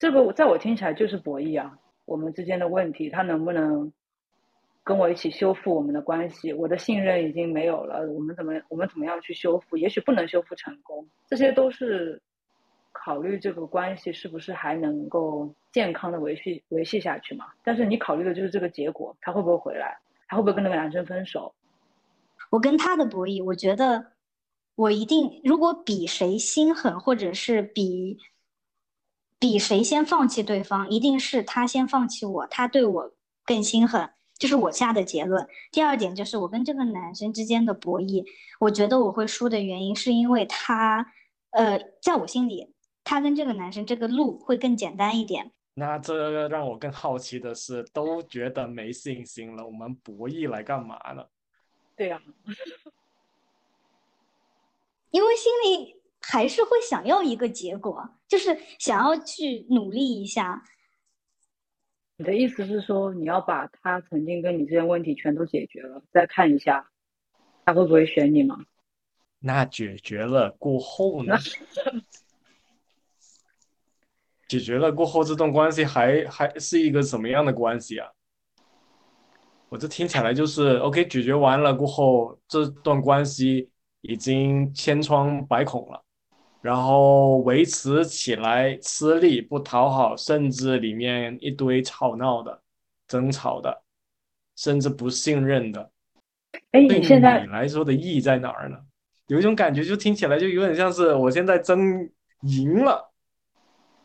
[0.00, 3.92] 这个在我听起来就是博弈啊，我们之间的问题，他能不能
[4.82, 6.52] 跟我一起修复我们的关系？
[6.52, 9.76] 我的信任已经没有了，我们怎么我们怎么样去修复？
[9.76, 12.20] 也许不能修复成功，这些都是
[12.92, 17.46] 考虑这个关系是不是还能够健康的维系维系下去嘛？
[17.62, 19.98] 但是你考虑的就是这个结果，他会不会回来？
[20.28, 21.54] 他会不会跟那个男生分手？
[22.50, 24.12] 我跟他的博弈，我觉得
[24.74, 28.18] 我一定，如果比谁心狠，或者是比。
[29.42, 33.10] 比谁先放弃对方，一定是他先放弃我，他对我
[33.46, 35.48] 更心狠，这是我下的结论。
[35.72, 38.22] 第二点就是我跟这个男生之间的博弈，
[38.58, 41.10] 我觉得我会输的原因是因为他，
[41.52, 42.74] 呃，在我心里，
[43.10, 45.50] 他跟这个男生这个路会更简单一点。
[45.74, 51.26] 那这让我更好奇的是，都觉得没信心了，我们博弈来干嘛呢？
[51.96, 52.22] 对呀，
[55.10, 55.96] 因为心里。
[56.22, 60.62] 还是会想要一个结果，就是想要去努力一下。
[62.18, 66.90] 你的意思是说，你要把他曾经跟你这些问题全都解决了，再看一下
[67.64, 68.58] 他会不会选你吗？
[69.38, 71.38] 那解决了过后呢？
[74.50, 78.08] 解决了过后，这段关系还还是一个什么样的关系啊？
[79.68, 83.70] 我这听起来就是 OK，解决完了过后，这段关系
[84.00, 86.02] 已经千疮百孔了，
[86.60, 92.60] 然后维持起来吃力不讨好，甚至里面一堆吵闹的、
[93.06, 93.82] 争吵的，
[94.56, 95.92] 甚至不信任的。
[96.72, 98.76] 哎，你现在来说的意义在哪儿呢？
[99.28, 102.10] 有一种感觉，就听起来就有点像是我现在争
[102.42, 103.09] 赢了，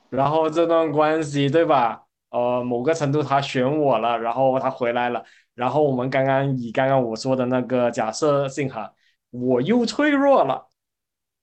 [0.09, 2.03] 然后这段关系对吧？
[2.29, 8.93] 呃，某个程度他选我了，然后他回来了，然后我们刚刚以刚刚我说的那个假设性哈，
[9.29, 10.67] 我又脆弱了，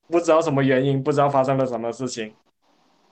[0.08, 2.34] 不知道什么原因，不知道发生了什么事情，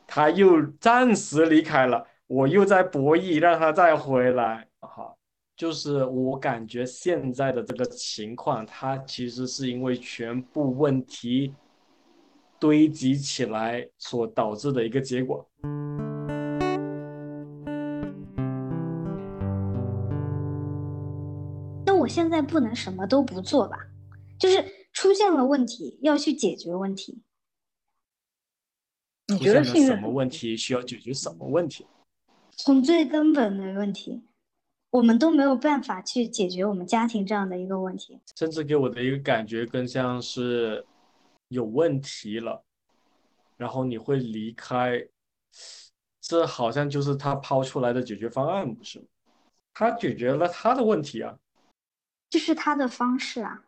[0.06, 5.14] 他又暂时离开了，我又在博弈让他再回来，哈，
[5.56, 11.54] 就是我感觉现在的这个情况，他其实是因为全部问题
[12.60, 15.48] 堆积起来所导致的一个结果。
[21.86, 23.78] 那我现在不能什么都不做吧？
[24.38, 27.22] 就是出现了问题，要去解决问题。
[29.28, 31.86] 你觉得什么问题需要解决什么问题？
[32.52, 34.22] 从最根本的问题，
[34.90, 38.18] 我们都没有办法去解决我们家庭这样的一个问题。
[38.36, 40.84] 甚至给我的一个感觉更像是
[41.50, 42.64] 有问题了，
[43.56, 45.06] 然后你会离开，
[46.20, 49.04] 这好像就是他抛出来的解决方案，不是吗？
[49.74, 51.36] 他解决了他的问题啊。
[52.28, 53.64] 这是他的方式啊，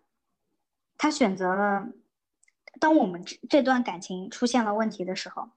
[0.96, 1.88] 他选择了。
[2.80, 5.50] 当我们这这段感情出现了问题的时候，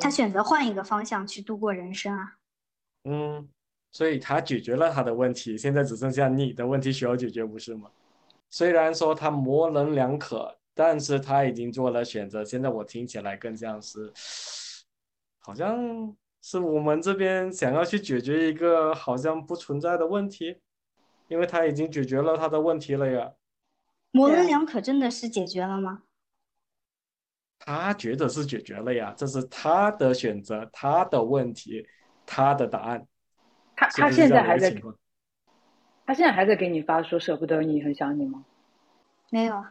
[0.00, 2.38] 他选择换一个方向去度过人生啊。
[3.04, 3.48] 嗯，
[3.92, 7.90] 所以他解决了他的问题，现在只剩下你的问题需要解决，不是吗？
[8.50, 12.44] 虽然说他模棱两可，但是他已经做了选择。
[12.44, 14.12] 现在我听起来更像是，
[15.40, 20.60] 好像是我们这边想要去解决一个好像不存在的问题。
[21.28, 23.32] 因为他已经解决了他的问题了呀，
[24.12, 26.04] 模棱两可真的是解决了吗？
[27.58, 31.84] 他觉得是解决了呀，这是他的选择，他的问题，
[32.24, 33.04] 他的答案。
[33.74, 34.70] 他他现在还在，
[36.06, 38.44] 他现在还在给你发说舍不得你，很想你吗？
[39.30, 39.64] 没有，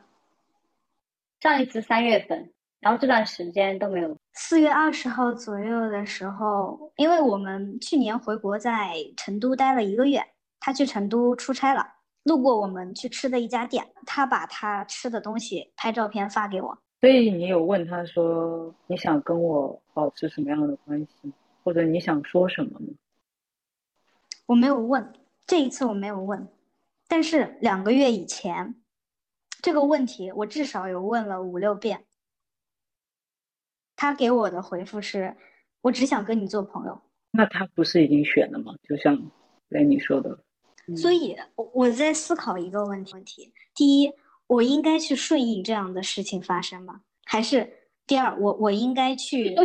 [1.39, 4.17] 上一次三月份，然后这段时间都没有。
[4.33, 10.23] 四月二十号左右的时候，因为我们去年回国在成都待了一个月。
[10.57, 11.86] 他去成都出差了，
[12.23, 16.75] 路过我们去吃的一家店，他把他吃的东西拍照片发给我。
[16.99, 21.31] 所以你有问他说你想跟我保持什么样的关系，
[21.63, 22.88] 或者你想说什么吗？
[24.47, 25.13] 我没有问，
[25.45, 26.47] 这一次我没有问，
[27.07, 28.73] 但是两个月以前，
[29.66, 32.05] 这个问题我至少有问了五六遍。
[33.95, 35.36] 他给我的回复是：
[35.82, 37.01] 我只想跟你做朋友。
[37.32, 38.76] 那他不是已经选了吗？
[38.88, 39.32] 就像
[39.70, 40.38] 雷你说的。
[40.95, 44.13] 所以，我我在思考一个问题：问题第一，
[44.45, 47.01] 我应该去顺应这样的事情发生吗？
[47.24, 49.55] 还是第二，我我应该去，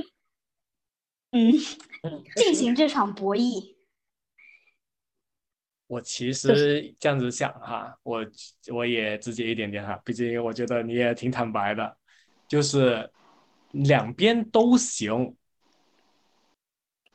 [1.32, 1.52] 嗯，
[2.36, 3.76] 进行这场博弈？
[5.90, 8.24] 我其实这样子想哈，我
[8.72, 11.96] 我也直接一点点哈，毕竟我觉得你也挺坦白的，
[12.46, 13.10] 就是
[13.72, 15.36] 两边都行。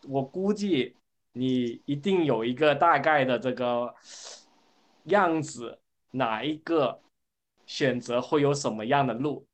[0.08, 0.96] 我估计。
[1.38, 3.94] 你一定有一个大概的这个
[5.08, 7.02] 样子，哪一个
[7.66, 9.46] 选择会有什么样的路？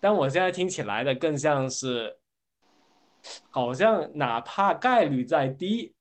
[0.00, 2.18] 但我现在听起来的更像是，
[3.50, 5.94] 好像哪怕概率再低，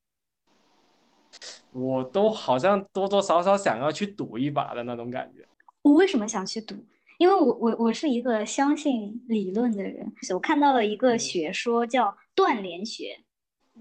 [1.71, 5.45] 我都好像多多少少想要去赌一把的那种感觉。
[5.81, 6.75] 我为什么想去赌？
[7.17, 13.19] 因为我我我是一个相信理论的人，我看到了一个学说叫断联学，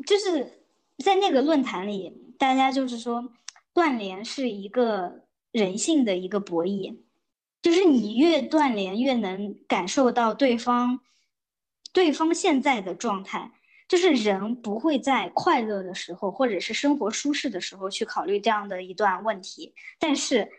[0.07, 0.59] 就是。
[0.98, 3.32] 在那个论坛里，大家就是说，
[3.72, 6.96] 断联是一个人性的一个博弈，
[7.61, 11.00] 就是你越断联，越能感受到对方，
[11.92, 13.50] 对方现在的状态。
[13.93, 20.51] 就是人不会在快乐的时候，或者是生活舒适的时候去考虑这样的一段问题，但是，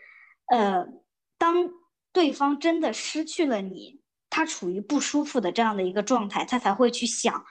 [0.46, 0.86] 呃，
[1.36, 1.68] 当
[2.12, 7.44] 对方真的失去了你，他处于不舒服的这样的一个状态，他才会去想，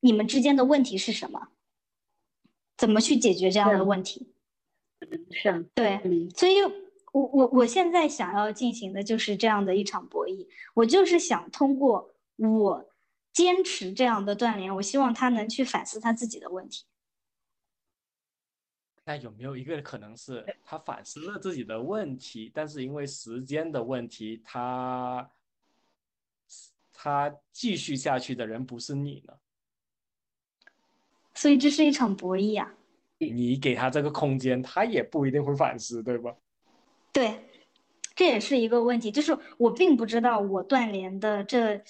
[0.00, 1.48] 你们之间的问题是什么。
[2.76, 4.34] 怎么去解决这样的问题？
[5.30, 5.98] 是啊，对，
[6.36, 6.60] 所以，
[7.12, 10.46] 我我我现在想要进行的就是这样的一场博弈。
[10.74, 12.91] 我就是想通过我
[13.32, 16.84] 坚持这样的锻炼，我希望他能去反思他自己的问题。
[19.04, 25.28] 那有没有一个可能是他反思了自己的问题，但是因为时间的问题，他
[26.92, 29.34] 他继续下去的人不是你呢？
[31.34, 32.72] 所以这是一场博弈啊！
[33.18, 36.36] 你给他这个空间，他也不一定会反思，对吧？
[37.12, 37.48] 对，
[38.14, 41.82] 这也是一个问题，就是我并不知道我断联的这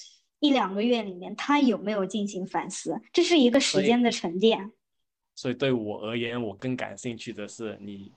[0.43, 4.73] 一两个月里面，他有没有进行反思，这是一个时间的沉淀。
[5.37, 8.11] 所以对我而言，我更感兴趣的是你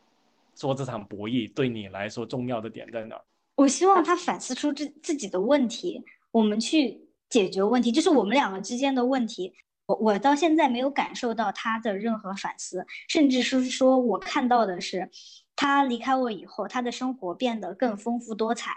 [0.55, 3.15] 做这场博弈对你来说重要的点在哪？
[3.55, 6.99] 我希望他反思出自自己的问题，我们去
[7.29, 9.53] 解决问题，就是我们两个之间的问题。
[9.85, 15.11] 我我到现在没有感受到他的任何反思，甚至是说我看到的是，
[15.55, 18.71] 他离开我以后，他的生活变得更丰富多彩。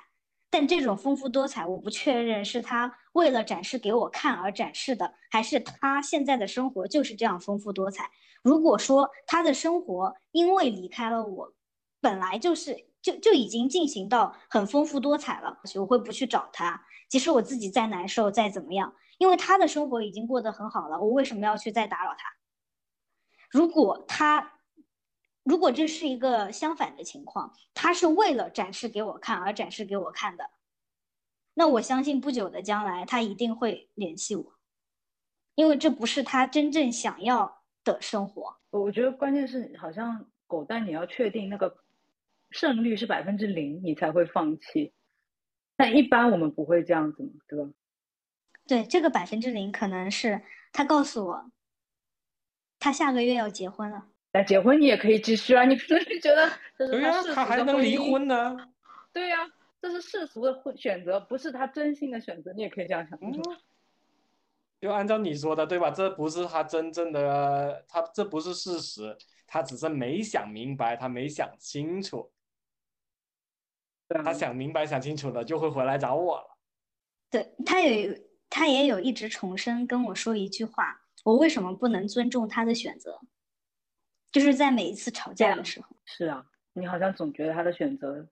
[0.51, 8.10] 但这种丰富多彩，我不确认是他为了展示给我看而展示的，还是他现在的生活就是这样丰富多彩。
[8.42, 11.52] 如果说他的生活因为离开了我，
[12.00, 16.80] 本来就是就就已经进行到很丰富多彩了，我会不去找他。
[17.08, 18.94] 即使我自己再难受再怎么样。
[19.18, 22.28] 因为他的生活已经过得很好了，我为什么要去再打扰他？
[23.50, 24.60] 如果他，
[25.42, 30.48] 如果这是一个相反的情况，他是为了展示给我看而展示给我看的，
[31.59, 34.54] 那我相信不久的将来他一定会联系我，
[35.56, 38.56] 因为这不是他真正想要的生活。
[38.70, 41.78] 我觉得关键是好像狗蛋，你要确定那个
[42.52, 44.92] 胜率是百分之零，你才会放弃。
[45.76, 47.68] 但一般我们不会这样子嘛，对吧？
[48.68, 50.40] 对这个百分之零，可能是
[50.72, 51.50] 他告诉我，
[52.78, 54.06] 他下个月要结婚了。
[54.32, 56.48] 那结婚你也可以继续啊，你不是觉得
[56.78, 58.56] 这是他世俗他还能离婚呢？
[59.12, 59.38] 对呀，
[59.81, 62.53] 这是世俗的婚选择，不是他真心的选择。
[62.53, 63.18] 你也可以这样想。
[63.20, 63.41] 嗯
[64.81, 65.91] 就按照你说的，对吧？
[65.91, 69.16] 这不是他真正的，他这不是事实，
[69.47, 72.31] 他只是没想明白，他没想清楚。
[74.09, 76.59] 他想明白、想清楚了，就会回来找我了。
[77.31, 78.16] 对他有。
[78.51, 83.20] 他也有一直重申跟我说一句话：我为什么不能尊重他的选择？
[84.33, 85.89] 就是在每一次吵架的时候。
[86.07, 88.26] 是啊，你好像总觉得他的选择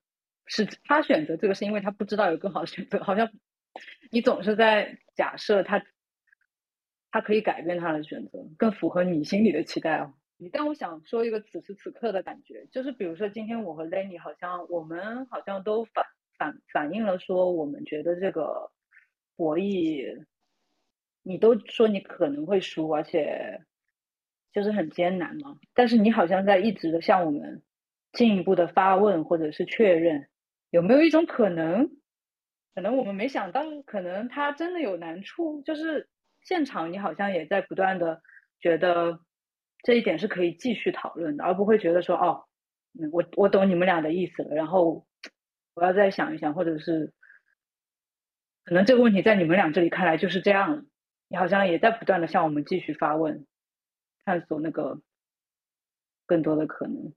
[0.46, 3.02] 是他选择这个，是因为他不知道有更好的选择。
[3.02, 3.30] 好像
[4.10, 5.84] 你总是在假设他
[7.10, 10.14] 他可以改变他的选择，更符合你心里的期待哦。
[10.52, 16.04] 但我想说一个此时此刻的感觉，就是比如说今天我和 Lenny 好像我们好像都反
[16.38, 18.70] 反反映了说，我们觉得这个。
[19.38, 20.24] 博弈，
[21.22, 23.60] 你都说你可能会输，而且
[24.50, 25.58] 就是很艰难嘛。
[25.74, 27.62] 但是你好像在一直的向我们
[28.14, 30.30] 进一步的发问，或者是确认，
[30.76, 31.88] 有没有一种可能，
[32.74, 35.62] 可能我们没想到，可能他真的有难处。
[35.62, 36.06] 就是
[36.42, 38.20] 现场你好像也在不断的
[38.60, 39.18] 觉得
[39.82, 42.44] 这一点是可以继续讨论的，而不会觉得说哦，
[43.10, 45.06] 我我懂你们俩的意思了，然后
[45.72, 47.14] 我要再想一想，或者是。
[48.66, 50.86] 可能这个问题在你们俩这里看来就是这样，
[51.28, 53.46] 你好像也在不断的向我们继续发问，
[54.24, 55.00] 探索那个
[56.26, 57.14] 更多的可能。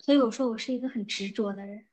[0.00, 1.86] 所以我说我是一个很执着的人，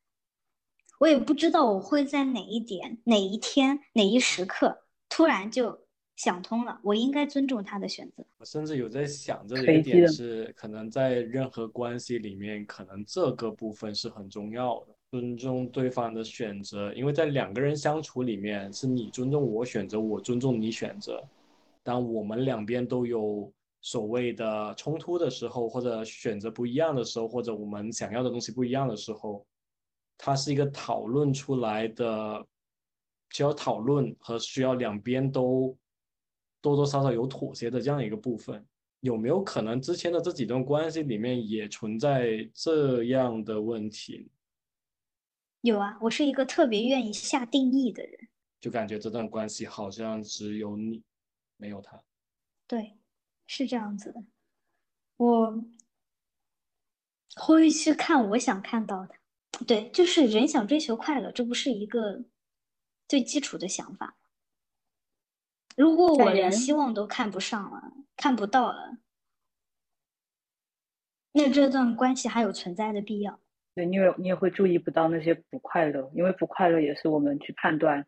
[1.03, 4.73] 我也不知道我会在哪一点、哪一天、哪一时刻
[5.09, 5.77] 突然就
[6.15, 8.23] 想通了，我应该尊重他的选择。
[8.37, 14.95] 我甚至有在想，这一点是可能在任何关系里面，可能这个部分是很重要的。
[15.11, 21.21] 尊重对方的选择，因为在两个人相处里面，是你尊重我选择，我尊重你选择。
[21.83, 23.51] 当我们两边都有
[23.81, 29.45] 所谓的冲突的时候，或者选择不一样的时候，或者我们想要的东西不一样的时候，
[30.25, 32.47] 它是一个讨论出来的，
[33.31, 35.77] 需要讨论和需要两边都
[36.61, 38.65] 多多少少有妥协的这样一个部分。
[39.01, 44.31] 有没有可能之前的这几段关系里面也存在这样的问题？
[45.59, 48.29] 有啊，我是一个特别愿意下定义的人，
[48.61, 51.03] 就感觉这段关系好像只有你，
[51.57, 52.01] 没有他。
[52.65, 52.97] 对，
[53.45, 54.23] 是这样子的。
[55.17, 55.61] 我
[57.35, 59.15] 会去看我想看到的。
[59.67, 62.23] 对，就是人想追求快乐，这不是一个
[63.07, 64.17] 最基础的想法。
[65.75, 68.97] 如果我连希望都看不上了，看不到了，
[71.31, 73.39] 那这段关系还有存在的必要？
[73.73, 78.05] 对，你也你也会注意不到那些不快乐，因为不快乐也是我们去判断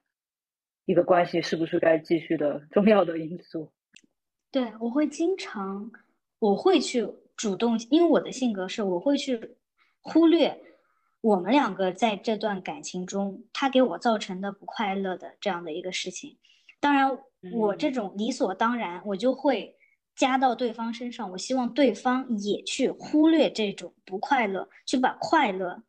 [0.86, 3.72] 一个关系是不是该继续的重要的因素。
[4.52, 5.92] 对，我会经常，
[6.38, 9.58] 我会去主动，因为我的性格是，我会去
[10.02, 10.75] 忽略
[11.26, 16.38] 我们两个在这段感情中他给我造成的不快乐的这样的一个事情。
[16.80, 17.18] 当然，
[17.52, 19.76] 我这种理所当然，我就会
[20.16, 25.82] 加到对方身上，我希望对方也去忽略这种不快乐，去把快乐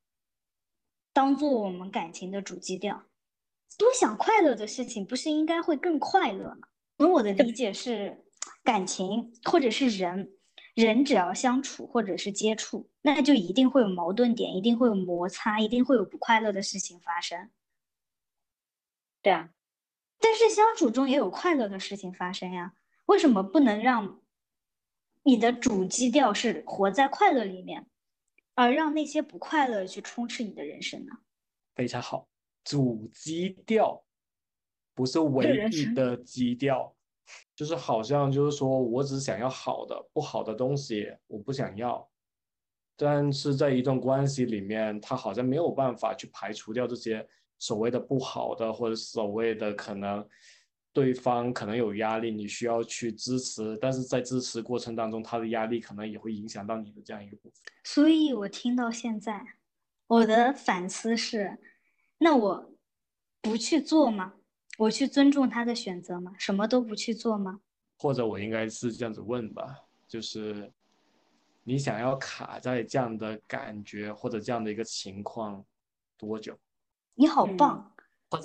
[1.13, 3.03] 当做我们感情的主基调。
[3.77, 6.69] 多想快乐的事情，不是应该会更快乐吗？
[6.97, 8.25] 而我的理解是，
[8.65, 10.31] 感情或者是人，
[10.77, 17.51] 人只要相处或者是接触，那就一定会有矛盾点，一定会有摩擦，一定会有不快乐的事情发生。
[19.23, 19.49] 对啊，
[20.21, 22.75] 但是相处中也有快乐的事情发生呀。
[23.07, 24.21] 为什么不能让
[25.23, 27.87] 你的主基调是活在快乐里面，
[28.55, 31.13] 而让那些不快乐去充斥你的人生呢？
[31.75, 32.29] 非常好。
[32.65, 34.05] 主基调
[34.93, 36.96] 不是唯一的基调，
[37.55, 42.09] 就是好像就是说我只想要好的，不好的东西我不想要。
[42.97, 47.27] 但是在一段关系里面，他好像没有办法去排除掉这些
[47.59, 50.27] 所谓的不好的，或者所谓的可能
[50.93, 57.61] 对方可能有压力，你需要去支持，但是在支持过程当中，他的压力可能也会影响到你的这样一个部分。
[57.85, 59.45] 所以我听到现在，
[60.07, 61.59] 我的反思是。
[62.19, 62.73] 那我
[63.43, 64.33] 不去做吗？
[64.79, 66.35] 我去尊重他的选择吗？
[66.39, 67.61] 什么都不去做吗？
[67.99, 70.71] 或者我应该是这样子问吧，就是
[71.65, 75.65] 你想要卡在这样的感觉或者这样的一个情况
[76.19, 76.59] 多久？
[77.15, 77.93] 你好棒！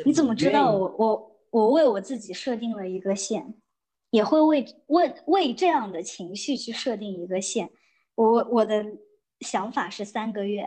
[0.05, 3.53] 你怎么知道我我我为我自己设定了一个线，
[4.11, 7.71] 也会为为为这样的情绪去设定一个线。
[8.15, 8.85] 我我的
[9.41, 10.65] 想法是三个月。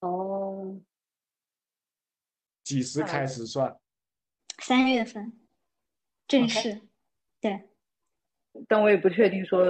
[0.00, 0.41] 哦，
[2.72, 3.76] 几时开始算？
[4.58, 5.30] 三月份
[6.26, 6.80] 正式，
[7.38, 7.68] 对。
[8.66, 9.62] 但我也不确定说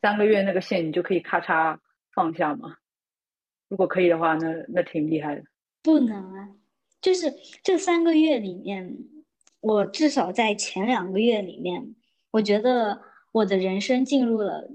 [0.00, 1.78] 三个月那个线你就可以咔嚓
[2.14, 2.78] 放下吗？
[3.68, 5.44] 如果可以的话，那那挺厉害的。
[5.82, 6.48] 不能啊，
[7.02, 7.30] 就是
[7.62, 8.96] 这三个月里面，
[9.60, 11.94] 我至少在前两个月里面，
[12.30, 13.02] 我觉得
[13.32, 14.70] 我的人生进入了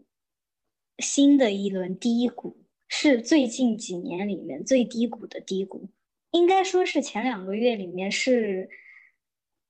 [1.00, 2.60] 新的一轮低谷。
[2.96, 5.90] 是最近几年里面最低谷的低谷，
[6.34, 8.70] 应该说是前两个月里面是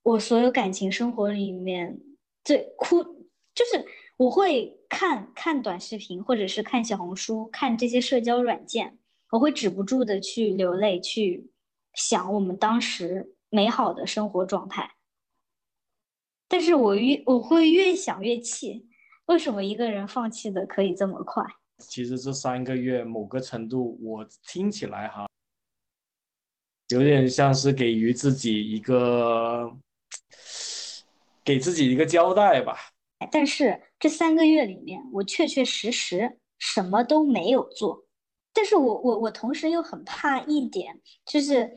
[0.01, 1.99] 我所有感情生活里面
[2.43, 3.03] 最哭，
[3.53, 3.85] 就是
[4.17, 8.97] 我会看看短视频或者是看小红书，看这些社交软件，
[9.31, 11.51] 我会止不住的去流泪，去
[11.93, 14.95] 想我们当时美好的生活状态。
[16.47, 18.87] 但是我越我会越想越气，
[19.25, 21.43] 为什么一个人放弃的可以这么快？
[21.79, 25.27] 其实这三个月，某个程度我听起来哈，
[26.89, 29.71] 有点像是给予自己一个，
[31.43, 32.77] 给自己一个交代吧。
[33.31, 38.05] 但是这三个月里面，我确确实实什么都没有做。
[38.53, 41.71] 但是我我我同时又很怕一点，就是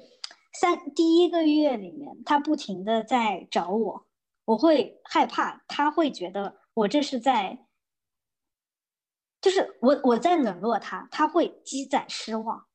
[0.52, 4.06] 三第一个月里面，他不停的在找我，
[4.44, 7.64] 我会害怕他会觉得我这是在。
[9.40, 12.66] 就是我我在冷落他，他会积攒失望。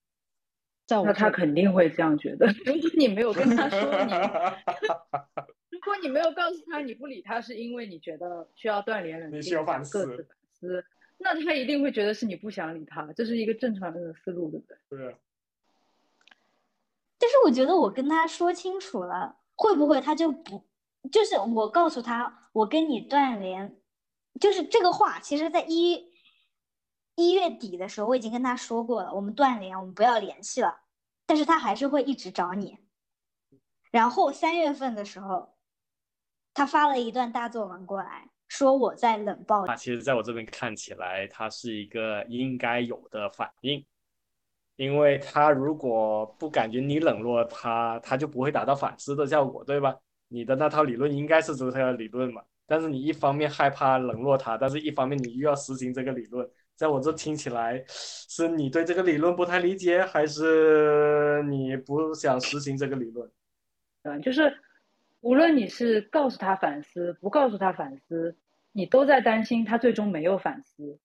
[1.05, 2.47] 那他肯定会这样觉得。
[2.65, 4.11] 如果你没有跟他说你，
[5.71, 10.25] 如果你没有告诉他你不理他是因为你觉得需要锻炼冷静、各自反思，
[11.17, 15.05] 那他一定会觉得是你不想理他，这是一个正常人的思路，对不对？
[15.05, 15.15] 对。
[17.17, 20.63] 但是我觉得我跟他说清楚了，会不会他就不？
[21.11, 23.75] 就是我告诉他我跟你断联，
[24.39, 26.10] 就是这个话，其实在一。
[27.21, 30.81] 一月底的时候，我已经跟他说过了，我们断联，我们不要联系了。
[31.25, 32.77] 但是他还是会一直找你。
[33.91, 35.53] 然后三月份的时候，
[36.53, 39.65] 他发了一段大作文过来，说我在冷暴。
[39.65, 43.85] 那其实，在我这边看起来，他是一个应该有的反应，
[44.75, 49.95] 因为他如果不感觉你冷落他，他就不会达到反思的效果，对吧？
[50.27, 52.41] 你的那套理论应该是这套理论嘛。
[52.65, 56.49] 但是你一方面害怕冷落他，但是一方面你又要实行这个理论。
[56.81, 63.29] 在我这听起来，是你对这个理论不太理解，还是你不想实行这个理论？
[64.01, 64.51] 嗯，就是
[65.19, 68.35] 无论你是告诉他反思，不告诉他反思，
[68.71, 70.97] 你都在担心他最终没有反思。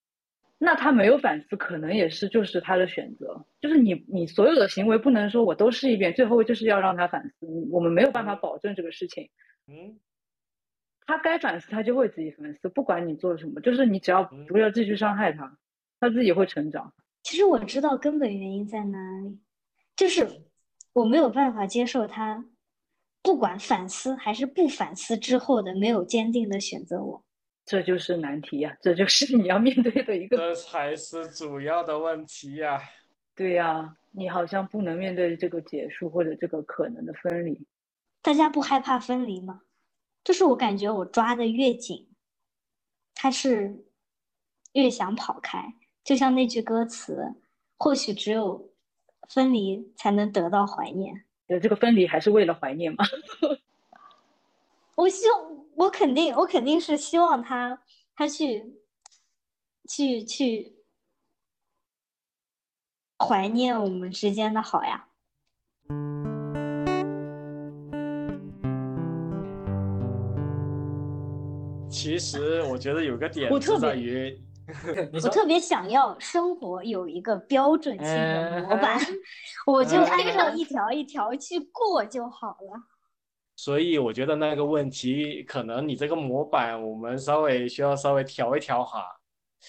[0.56, 3.44] 那他没有反思，可能也是就是他的选择。
[3.60, 7.46] 就是你你所有的行为不能说我都试一遍，最后就是要让他反思。
[7.70, 9.28] 我们没有办法保证这个事情。
[9.66, 10.00] 嗯。
[11.08, 15.56] 他该反思，他就会自己反思，不管你做什么，就是你只要不要继续伤害他。
[16.00, 16.92] 他自己会成长。
[17.22, 19.38] 其实我知道根本原因在哪里，
[19.96, 20.44] 就是
[20.92, 22.44] 我没有办法接受他，
[23.22, 27.24] 不管反思还是不反思之后的没有坚定的选择我。
[27.64, 30.36] 这就是难题呀，这就是你要面对的一个。
[30.36, 32.80] 这才是主要的问题呀。
[33.34, 37.66] 对呀，你好像不能面对这个结束或者这个可能的分离。
[38.22, 39.62] 大家不害怕分离吗？
[40.22, 42.08] 就是我感觉我抓的越紧，
[43.14, 43.84] 他是
[44.72, 45.74] 越想跑开。
[46.06, 47.34] 就像那句歌词，
[47.76, 48.70] 或许只有
[49.28, 51.24] 分离才能得到怀念。
[51.48, 53.04] 对，这个分离还是为了怀念吗？
[54.94, 57.82] 我希望，我肯定，我肯定是希望他，
[58.14, 58.78] 他去，
[59.88, 60.76] 去去
[63.18, 65.08] 怀念我们之间的好呀。
[71.90, 74.40] 其实我觉得有个点是在于，
[75.22, 78.98] 我特别想要生活有一个标准性的模板，
[79.66, 82.82] 我就按照一条一条去过就好了。
[83.54, 89.04] 所以我觉得那个问题，可能你这个模板，我们稍微需要稍微调一调哈，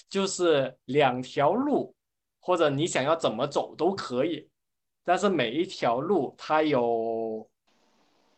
[0.10, 1.96] 就是两条路，
[2.40, 4.50] 或者你想要怎么走都可以，
[5.06, 7.48] 但是每一条路它有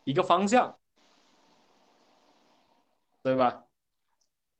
[0.03, 0.77] 一个方向，
[3.23, 3.63] 对吧？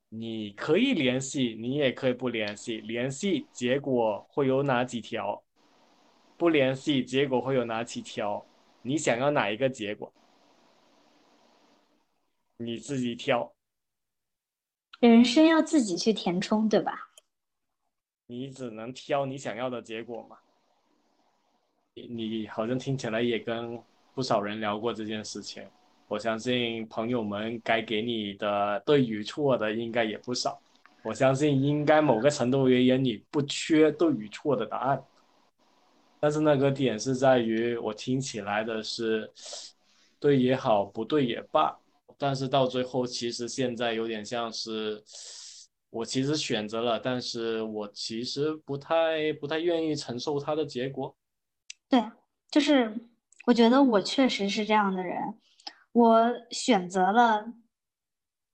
[0.10, 2.78] 你可以联系，你也可以不联系。
[2.78, 5.43] 联系结果会有哪几条？
[6.36, 8.43] 不联系结果会有哪几条？
[8.82, 10.12] 你想要哪一个结果？
[12.57, 13.53] 你自己挑。
[14.99, 17.12] 人生要自己去填充，对吧？
[18.26, 20.38] 你只能挑你想要的结果嘛。
[21.93, 23.82] 你你好像听起来也跟
[24.14, 25.66] 不少人聊过这件事情。
[26.10, 30.60] 我相信朋友们该给你的对与错的应该也不少。
[31.03, 35.01] 我相信应该某个程度而言，你不缺对与错的答案。
[36.20, 39.32] 但是那个点是在于，我听起来的是
[40.20, 41.78] 对也好，不对也罢。
[42.18, 45.01] 但是到最后，其实现在有点像是
[45.91, 51.16] 我其实选择了，但是我其实不太不太愿意承受它的结果。
[51.88, 52.03] 对，
[52.49, 52.93] 就是
[53.45, 55.36] 我觉得我确实是这样的人。
[55.99, 57.45] 我选择了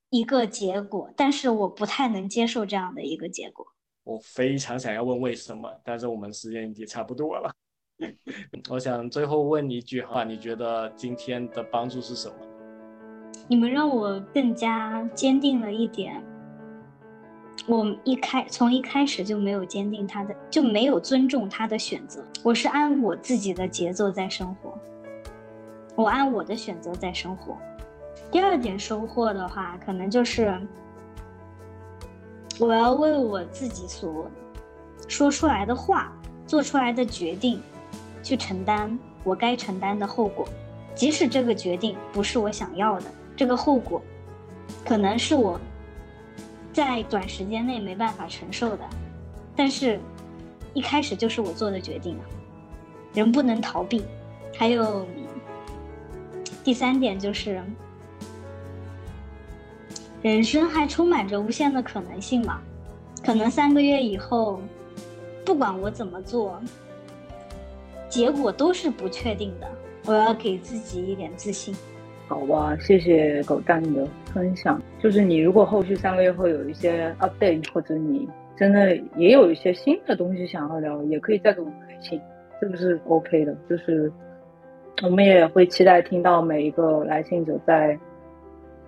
[0.09, 3.63] 一个结果，但是我不太能接受这样的一个结果。
[4.03, 7.53] 我非常想要问为什么，但是我们时间也差不多了。
[8.71, 12.35] 我想最后问你一句话：你觉得今天的帮助是什么？
[13.47, 16.19] 你们让我更加坚定了一点。
[17.67, 22.25] 我一开从一开始就没有坚定他的，就没有尊重他的选择。
[22.43, 24.75] 我是按我自己的节奏在生活。
[25.95, 27.57] 我按我的选择在生活。
[28.31, 30.59] 第二点收获的话，可能就是
[32.59, 34.29] 我要为我自己所
[35.07, 36.11] 说出来的话、
[36.45, 37.61] 做出来的决定，
[38.21, 40.47] 去承担我该承担的后果。
[40.93, 44.01] 即使这个决定不是我想要的，这个后果
[44.85, 45.59] 可能是我
[46.73, 48.83] 在短时间内没办法承受的，
[49.55, 49.99] 但是
[50.73, 52.25] 一开始就是我做的决定啊。
[53.13, 54.03] 人不能逃避。
[54.57, 55.05] 还有。
[56.65, 57.61] 第三点就是，
[60.23, 62.59] 人生还充满着无限的可能性嘛？
[63.23, 64.59] 可能三个月以后，
[65.45, 66.59] 不管我怎么做，
[68.09, 69.67] 结果都是不确定的。
[70.07, 71.75] 我要给自己一点自信。
[72.27, 74.81] 好吧，谢谢狗蛋的分享。
[74.99, 82.19] 就是你如果后续三个月会有一些 update，或者你真的也有一些新的东西想要聊，也可以再给我们来信，
[82.59, 83.55] 这个是 OK 的。
[83.69, 84.11] 就是。
[85.03, 87.97] 我们也会期待听到每一个来信者在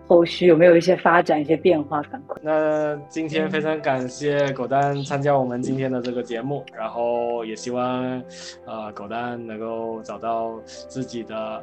[0.08, 2.38] 后续有没有一些发展、一些变化反馈。
[2.42, 8.24] 那今天非常感谢狗蛋参加我们今天的这个节目，然后也希望，
[8.66, 11.62] 呃，狗蛋能够找到自己的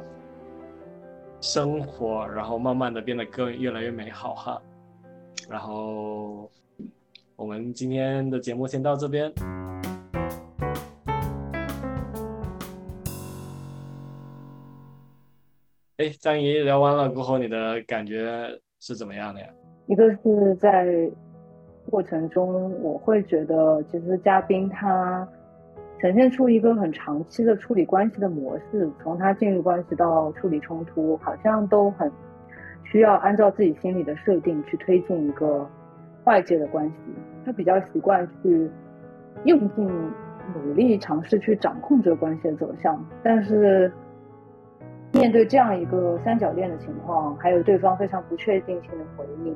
[1.41, 4.61] 生活，然后慢慢的变得更越来越美好哈。
[5.49, 6.47] 然后
[7.35, 9.33] 我们今天的节目先到这边。
[15.97, 18.49] 哎，张怡聊完了过后，你的感觉
[18.81, 19.47] 是怎么样的呀？
[19.87, 21.09] 一个是在
[21.89, 25.25] 过程中，我会觉得其实嘉宾他
[26.01, 32.11] 呈现出一个很长期的处理关系的模式，从他进入关系到处理冲突，好像都很
[32.83, 35.65] 需要按照自己心里的设定去推进一个
[36.25, 36.93] 外界的关系。
[37.45, 38.69] 他比较习惯去
[39.45, 39.87] 用尽
[40.53, 43.89] 努力尝试去掌控这个关系的走向，但是。
[45.15, 49.55] 面对这样一个三角恋的情况，还有对方非常不确定性的回应，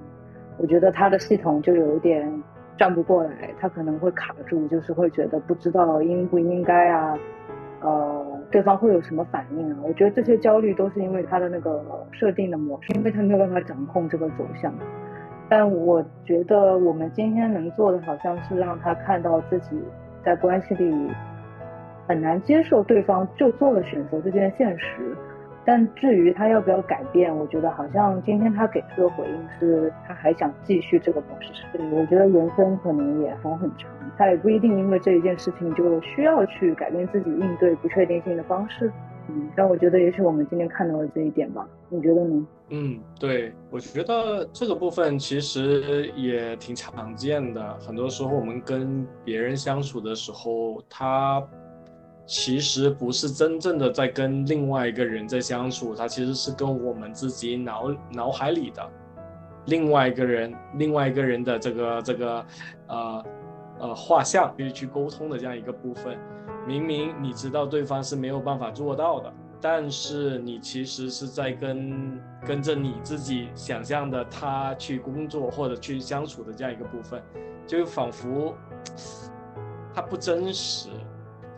[0.58, 2.32] 我觉得他的系统就有一点
[2.78, 7.20] 转不过来，他可能会卡住，就是会觉得不知道应不应该啊，
[7.82, 9.78] 呃，对方会有什么反应啊？
[9.84, 14.74] 我觉得这些焦虑都是因为他的那个设定的模式，因为他没有办法掌控这个走向。
[15.50, 19.78] 但我觉得我们今天能做的，好像是让他看到自己
[20.24, 21.12] 在关系里
[22.08, 25.18] 很难接受对方就做了选择这件现实。
[25.70, 31.52] 但至于他要不要改变，我觉得好像今天他给出的回应是，他还想继续这个模式。
[31.72, 38.92] 对我觉得人生可能也还很长，他也不一定因为这一件事情就需要去改变自己应对不确定性的方式。
[39.28, 42.48] 嗯，但我觉得也许我们今天看到了这一点吧，你觉得呢？
[42.70, 47.78] 嗯，对，我觉得这个部分其实也挺常见的。
[47.80, 51.48] 很多时候我们跟别人相处的时候，他。
[52.30, 58.88] 其实不是真正的在跟另外一个人在相处，他其实是跟我们自己脑脑海里的
[59.66, 62.46] 另外一个人、另外一个人的这个这个
[62.86, 63.26] 呃
[63.80, 66.16] 呃画像去去沟通的这样一个部分。
[66.68, 77.20] 明明你知道对方是没有办法做到的，但是你其实是在跟跟着你自己想象的他去工作或者去相处的这样一个部分，
[77.66, 78.54] 就仿佛
[79.96, 80.90] 他不真实。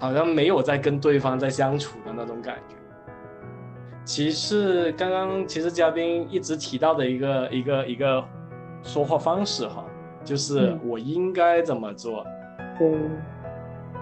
[0.01, 2.75] 好像没有在跟对方在相处的那种感觉。
[4.03, 8.23] 其实刚刚其实嘉宾一直提到的一个一个一个
[8.81, 9.85] 说话方式哈，
[10.25, 12.25] 就是我应该怎么做。
[12.79, 12.91] 对，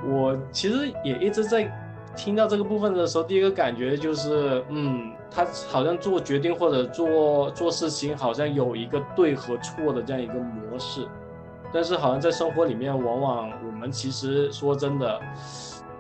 [0.10, 1.70] 我其实也一直在
[2.16, 11.06] 听到这个部分的时候，第一个感觉就是，嗯，他好像做决定或者做做事情，好像有一个对和错的这样一个模式，
[11.74, 15.20] 但是好像在生活里面，往往我们其实说真的。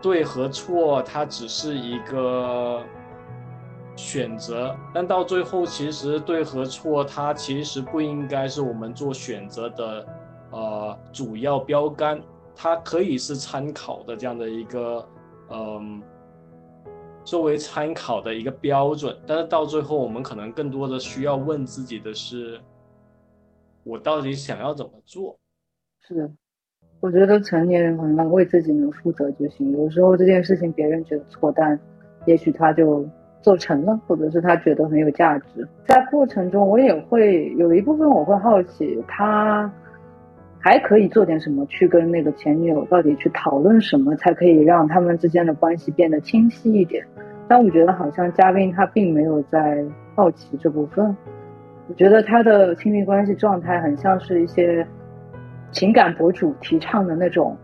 [0.01, 2.81] 对和错，它只是一个
[3.95, 10.07] 选择，但到最后，其实对和错，它其实不应该是我们做选择的，
[10.51, 12.21] 呃，主要标杆。
[12.61, 15.07] 它可以是参考的这样的一个，
[15.49, 16.01] 嗯，
[17.23, 19.17] 作为参考的一个标准。
[19.25, 22.59] 但是到最后，我们可能更多的需要问自己的是：
[23.83, 25.39] 我到底想要怎么做？
[26.01, 26.29] 是。
[27.01, 29.71] 我觉得成年人可能为自己能负责就行。
[29.71, 31.79] 有时候这件事情别人觉得错，但
[32.25, 33.07] 也许他就
[33.41, 35.65] 做成了，或者是他觉得很有价值。
[35.87, 39.71] 在过程中，我也会有一部分我会好奇，他
[40.59, 47.05] 还可以做点什么，去跟那个前女友到底去讨论什么，才可以让他们之间的关系变得清晰一点。
[47.47, 49.85] 但我觉得好像嘉宾他并没有在
[50.15, 51.15] 好奇这部分。
[51.87, 54.85] 我觉得他的亲密关系状态很像是一些。
[55.71, 57.55] 情感博主提倡的那种，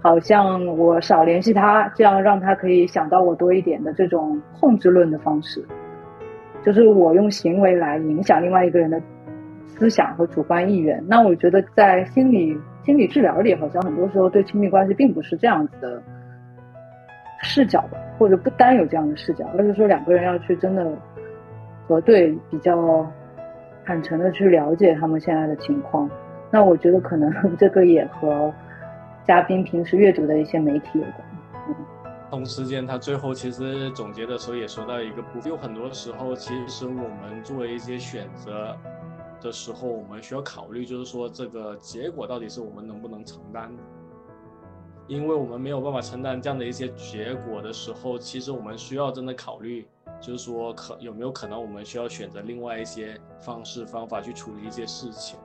[0.00, 5.64] 好像我少联系他，这样让他可以想到我多一点的这种控制论的方式，
[6.64, 9.00] 就是我用行为来影响另外一个人的
[9.66, 11.02] 思想和主观意愿。
[11.06, 16.02] 那我觉得在心理心理治疗里，好像很多时候对亲密关系并不是这样子的
[17.42, 20.92] 视角吧，或者不单有这样的视角，而是说两个人要去真的
[21.86, 23.06] 核对，比较
[23.84, 26.10] 坦诚的去了解他们现在的情况。
[26.50, 28.52] 那我觉得可能 这个也和
[29.26, 31.20] 嘉宾平时阅读的一些媒体有关。
[31.68, 31.74] 嗯，
[32.30, 38.76] 同时间他最后其实总结的时候也说到一个部分，有很多时候其实我们做一些选择
[39.40, 43.70] 的时候，我们需要考虑，就是说这个结果到底是我们能不能承担。
[45.06, 49.86] 因为我们没有办法承担这样的一些结果的时候，其实我们需要真的考虑，
[50.20, 55.38] 就是说可有没有可能我们需要选择另外一些方式方法去处理一些事情。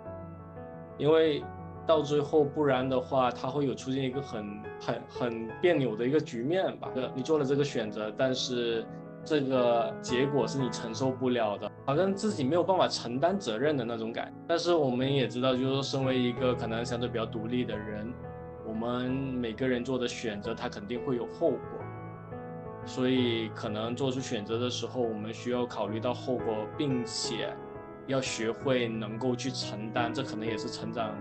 [0.97, 1.43] 因为
[1.85, 6.89] 到最后，不然的话，他会有出现一个很很很别扭的一个局面吧。
[7.13, 8.85] 你做了这个选择，但是
[9.25, 14.33] 这个结果是你承受不了的，好像自己没有办法承担责任的那种感。
[14.47, 18.13] 但是我们也知道，就是说，身为一个可能相对比较独立的人，
[18.65, 21.59] 我们每个人做的选择，他肯定会有后果。
[22.85, 27.53] 所以，可能做出选择的时候，我们需要考虑到后果，并且。
[28.07, 31.15] 要学会能够去承担，这可能也是成长，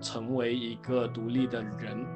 [0.00, 2.06] 成为一个独立的人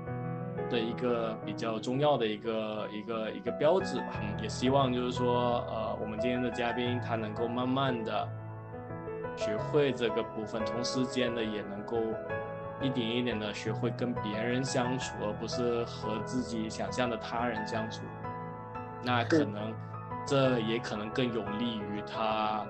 [0.71, 4.13] 的一个比较重要的一个一个一个标志吧。
[4.23, 8.29] 嗯，也希望就是说，呃，我们今天的嘉宾他能够慢慢的
[9.37, 11.99] 学会这个部分，同时间呢也能够
[12.81, 18.03] 一点一点的学会跟别人相处，而不是和自己想象的他人相处。
[19.03, 19.75] 那可能
[20.25, 22.65] 这也可能更有利于他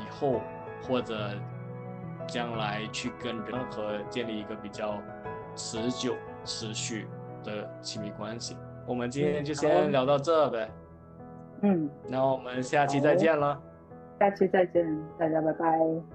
[0.00, 0.40] 以后。
[0.82, 1.30] 或者
[2.26, 4.96] 将来去跟人和建立一个比较
[5.54, 6.14] 持久、
[6.44, 7.06] 持续
[7.44, 8.56] 的亲密关系。
[8.86, 10.70] 我们今天就先聊到这呗。
[11.62, 13.60] 嗯，那我们下期再见了。
[14.18, 14.84] 下期再见，
[15.18, 16.11] 大家拜拜。